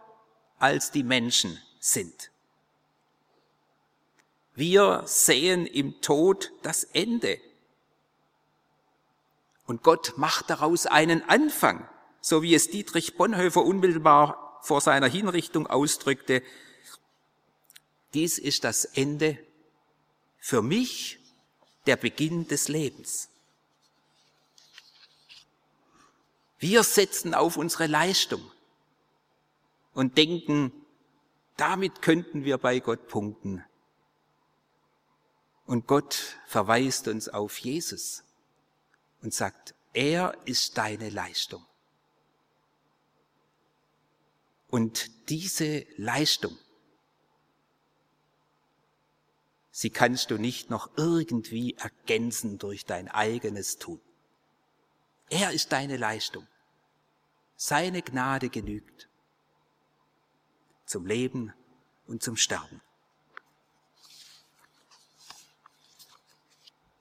als 0.57 0.91
die 0.91 1.03
Menschen 1.03 1.61
sind. 1.79 2.31
Wir 4.55 5.03
sehen 5.05 5.67
im 5.67 6.01
Tod 6.01 6.51
das 6.63 6.83
Ende. 6.83 7.39
Und 9.67 9.83
Gott 9.83 10.13
macht 10.17 10.49
daraus 10.49 10.87
einen 10.87 11.27
Anfang, 11.29 11.87
so 12.21 12.41
wie 12.41 12.55
es 12.55 12.71
Dietrich 12.71 13.17
Bonhoeffer 13.17 13.63
unmittelbar 13.63 14.46
vor 14.61 14.81
seiner 14.81 15.07
Hinrichtung 15.07 15.67
ausdrückte, 15.67 16.43
dies 18.13 18.37
ist 18.37 18.63
das 18.63 18.85
Ende 18.85 19.37
für 20.39 20.61
mich, 20.61 21.19
der 21.85 21.97
Beginn 21.97 22.47
des 22.47 22.67
Lebens. 22.67 23.29
Wir 26.59 26.83
setzen 26.83 27.33
auf 27.33 27.57
unsere 27.57 27.87
Leistung 27.87 28.41
und 29.93 30.17
denken, 30.17 30.71
damit 31.55 32.01
könnten 32.01 32.43
wir 32.43 32.57
bei 32.57 32.79
Gott 32.79 33.07
punkten. 33.07 33.63
Und 35.65 35.85
Gott 35.85 36.37
verweist 36.47 37.07
uns 37.07 37.29
auf 37.29 37.57
Jesus 37.57 38.23
und 39.21 39.33
sagt, 39.33 39.75
er 39.93 40.37
ist 40.45 40.77
deine 40.77 41.09
Leistung. 41.09 41.66
Und 44.69 45.29
diese 45.29 45.85
Leistung, 45.97 46.57
sie 49.71 49.89
kannst 49.89 50.31
du 50.31 50.37
nicht 50.37 50.69
noch 50.69 50.89
irgendwie 50.97 51.75
ergänzen 51.75 52.57
durch 52.57 52.85
dein 52.85 53.07
eigenes 53.07 53.77
Tun. 53.77 54.01
Er 55.29 55.51
ist 55.51 55.71
deine 55.71 55.97
Leistung. 55.97 56.47
Seine 57.55 58.01
Gnade 58.01 58.49
genügt 58.49 59.09
zum 60.85 61.05
Leben 61.05 61.53
und 62.05 62.23
zum 62.23 62.37
Sterben. 62.37 62.81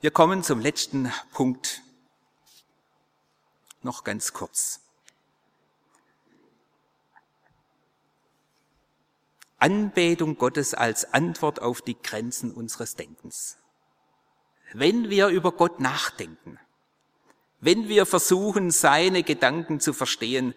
Wir 0.00 0.10
kommen 0.10 0.42
zum 0.42 0.60
letzten 0.60 1.12
Punkt 1.32 1.82
noch 3.82 4.04
ganz 4.04 4.32
kurz. 4.32 4.85
Anbetung 9.66 10.38
Gottes 10.38 10.74
als 10.74 11.12
Antwort 11.12 11.60
auf 11.60 11.82
die 11.82 12.00
Grenzen 12.00 12.52
unseres 12.52 12.94
Denkens. 12.94 13.58
Wenn 14.72 15.10
wir 15.10 15.26
über 15.26 15.50
Gott 15.50 15.80
nachdenken, 15.80 16.60
wenn 17.58 17.88
wir 17.88 18.06
versuchen, 18.06 18.70
seine 18.70 19.24
Gedanken 19.24 19.80
zu 19.80 19.92
verstehen, 19.92 20.54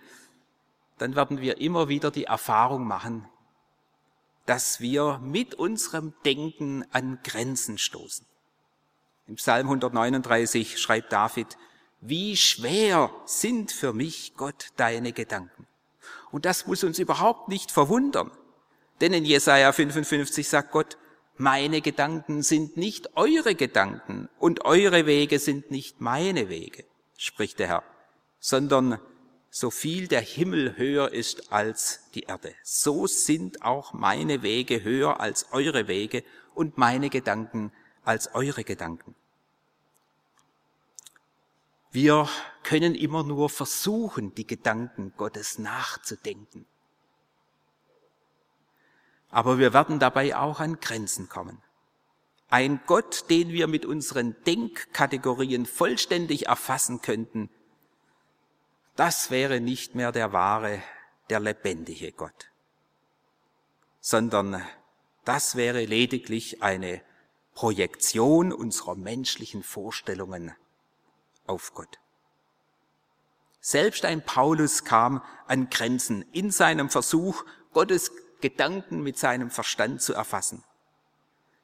dann 0.99 1.15
werden 1.15 1.41
wir 1.41 1.59
immer 1.59 1.87
wieder 1.89 2.11
die 2.11 2.25
Erfahrung 2.25 2.85
machen, 2.85 3.27
dass 4.45 4.79
wir 4.79 5.17
mit 5.23 5.55
unserem 5.55 6.13
Denken 6.23 6.85
an 6.91 7.17
Grenzen 7.23 7.79
stoßen. 7.79 8.27
Im 9.25 9.37
Psalm 9.37 9.65
139 9.65 10.79
schreibt 10.79 11.11
David, 11.11 11.57
wie 11.99 12.37
schwer 12.37 13.09
sind 13.25 13.71
für 13.71 13.91
mich, 13.91 14.35
Gott, 14.37 14.67
deine 14.75 15.13
Gedanken. 15.13 15.65
Und 16.29 16.45
das 16.45 16.67
muss 16.67 16.83
uns 16.83 16.99
überhaupt 16.99 17.47
nicht 17.47 17.71
verwundern. 17.71 18.29
Denn 19.01 19.13
in 19.13 19.25
Jesaja 19.25 19.71
55 19.71 20.47
sagt 20.47 20.71
Gott, 20.71 20.97
meine 21.37 21.81
Gedanken 21.81 22.43
sind 22.43 22.75
nicht 22.75 23.15
eure 23.15 23.55
Gedanken 23.55 24.27
und 24.39 24.65
eure 24.65 25.05
Wege 25.05 25.39
sind 25.39 25.71
nicht 25.71 26.01
meine 26.01 26.49
Wege, 26.49 26.83
spricht 27.17 27.59
der 27.59 27.67
Herr, 27.67 27.83
sondern 28.39 28.99
so 29.49 29.71
viel 29.71 30.07
der 30.07 30.21
Himmel 30.21 30.77
höher 30.77 31.13
ist 31.13 31.51
als 31.51 32.01
die 32.13 32.23
Erde, 32.23 32.53
so 32.61 33.07
sind 33.07 33.61
auch 33.63 33.93
meine 33.93 34.43
Wege 34.43 34.83
höher 34.83 35.19
als 35.19 35.47
eure 35.51 35.87
Wege 35.87 36.23
und 36.53 36.77
meine 36.77 37.09
Gedanken 37.09 37.71
als 38.03 38.35
eure 38.35 38.63
Gedanken. 38.65 39.15
Wir 41.91 42.29
können 42.63 42.93
immer 42.93 43.23
nur 43.23 43.49
versuchen, 43.49 44.35
die 44.35 44.45
Gedanken 44.45 45.13
Gottes 45.17 45.57
nachzudenken. 45.57 46.67
Aber 49.29 49.59
wir 49.59 49.73
werden 49.73 49.99
dabei 49.99 50.35
auch 50.35 50.59
an 50.59 50.79
Grenzen 50.79 51.29
kommen. 51.29 51.61
Ein 52.49 52.81
Gott, 52.87 53.29
den 53.29 53.49
wir 53.49 53.67
mit 53.67 53.85
unseren 53.85 54.35
Denkkategorien 54.43 55.65
vollständig 55.67 56.47
erfassen 56.47 57.01
könnten, 57.01 57.49
das 58.95 59.29
wäre 59.29 59.61
nicht 59.61 59.95
mehr 59.95 60.11
der 60.11 60.33
wahre, 60.33 60.81
der 61.29 61.39
lebendige 61.39 62.11
Gott, 62.11 62.49
sondern 64.01 64.61
das 65.25 65.55
wäre 65.55 65.85
lediglich 65.85 66.63
eine 66.63 67.01
Projektion 67.53 68.51
unserer 68.51 68.95
menschlichen 68.95 69.63
Vorstellungen 69.63 70.55
auf 71.45 71.73
Gott. 71.73 71.99
Selbst 73.61 74.05
ein 74.05 74.25
Paulus 74.25 74.85
kam 74.85 75.21
an 75.45 75.69
Grenzen 75.69 76.23
in 76.31 76.51
seinem 76.51 76.89
Versuch, 76.89 77.45
Gottes 77.73 78.11
Gedanken 78.41 79.01
mit 79.01 79.17
seinem 79.17 79.51
Verstand 79.51 80.01
zu 80.01 80.13
erfassen. 80.13 80.63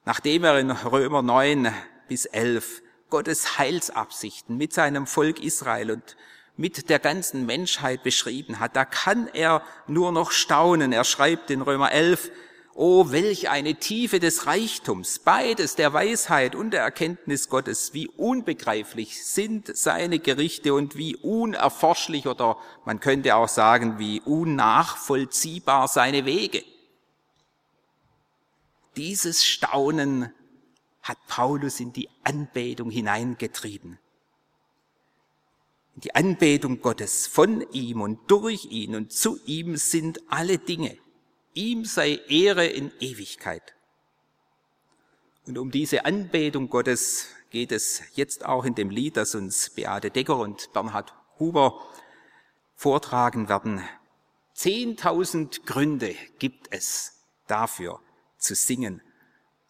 Nachdem 0.05 0.43
er 0.43 0.59
in 0.59 0.71
Römer 0.71 1.21
9 1.21 1.73
bis 2.07 2.25
11 2.25 2.81
Gottes 3.09 3.57
Heilsabsichten 3.57 4.57
mit 4.57 4.73
seinem 4.73 5.07
Volk 5.07 5.41
Israel 5.41 5.91
und 5.91 6.15
mit 6.57 6.89
der 6.89 6.99
ganzen 6.99 7.45
Menschheit 7.45 8.03
beschrieben 8.03 8.59
hat, 8.59 8.75
da 8.75 8.85
kann 8.85 9.27
er 9.27 9.61
nur 9.87 10.11
noch 10.11 10.31
staunen. 10.31 10.93
Er 10.93 11.03
schreibt 11.03 11.49
in 11.49 11.61
Römer 11.61 11.91
11, 11.91 12.31
Oh, 12.77 13.09
welch 13.11 13.49
eine 13.49 13.75
Tiefe 13.75 14.19
des 14.19 14.47
Reichtums, 14.47 15.19
beides 15.19 15.77
der 15.77 15.93
Weisheit 15.93 16.55
und 16.55 16.71
der 16.71 16.81
Erkenntnis 16.81 17.47
Gottes, 17.47 17.93
wie 17.93 18.09
unbegreiflich 18.09 19.25
sind 19.25 19.77
seine 19.77 20.19
Gerichte 20.19 20.73
und 20.73 20.97
wie 20.97 21.15
unerforschlich 21.15 22.27
oder 22.27 22.57
man 22.83 22.99
könnte 22.99 23.37
auch 23.37 23.47
sagen, 23.47 23.97
wie 23.97 24.19
unnachvollziehbar 24.19 25.87
seine 25.87 26.25
Wege. 26.25 26.65
Dieses 28.97 29.45
Staunen 29.45 30.33
hat 31.01 31.17
Paulus 31.29 31.79
in 31.79 31.93
die 31.93 32.09
Anbetung 32.25 32.89
hineingetrieben. 32.89 33.99
In 35.95 36.01
die 36.01 36.13
Anbetung 36.13 36.81
Gottes 36.81 37.25
von 37.25 37.65
ihm 37.71 38.01
und 38.01 38.29
durch 38.29 38.65
ihn 38.65 38.95
und 38.95 39.13
zu 39.13 39.39
ihm 39.45 39.77
sind 39.77 40.19
alle 40.27 40.57
Dinge. 40.57 40.97
Ihm 41.55 41.85
sei 41.85 42.19
Ehre 42.27 42.67
in 42.67 42.91
Ewigkeit. 42.99 43.73
Und 45.47 45.57
um 45.57 45.71
diese 45.71 46.05
Anbetung 46.05 46.69
Gottes 46.69 47.29
geht 47.49 47.71
es 47.71 48.01
jetzt 48.13 48.45
auch 48.45 48.65
in 48.65 48.75
dem 48.75 48.89
Lied, 48.89 49.15
das 49.15 49.35
uns 49.35 49.69
Beate 49.69 50.11
Decker 50.11 50.37
und 50.37 50.73
Bernhard 50.73 51.13
Huber 51.39 51.81
vortragen 52.75 53.47
werden. 53.47 53.81
Zehntausend 54.53 55.65
Gründe 55.65 56.15
gibt 56.39 56.67
es 56.71 57.21
dafür 57.47 58.01
zu 58.37 58.53
singen. 58.53 59.01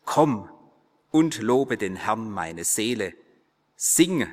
Komm 0.06 0.50
und 1.12 1.40
lobe 1.40 1.78
den 1.78 1.96
Herrn 1.96 2.32
meine 2.32 2.64
Seele. 2.64 3.14
Sing 3.76 4.28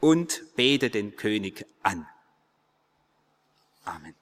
und 0.00 0.42
bete 0.54 0.88
den 0.88 1.16
König 1.16 1.66
an. 1.82 2.06
Amen. 3.84 4.21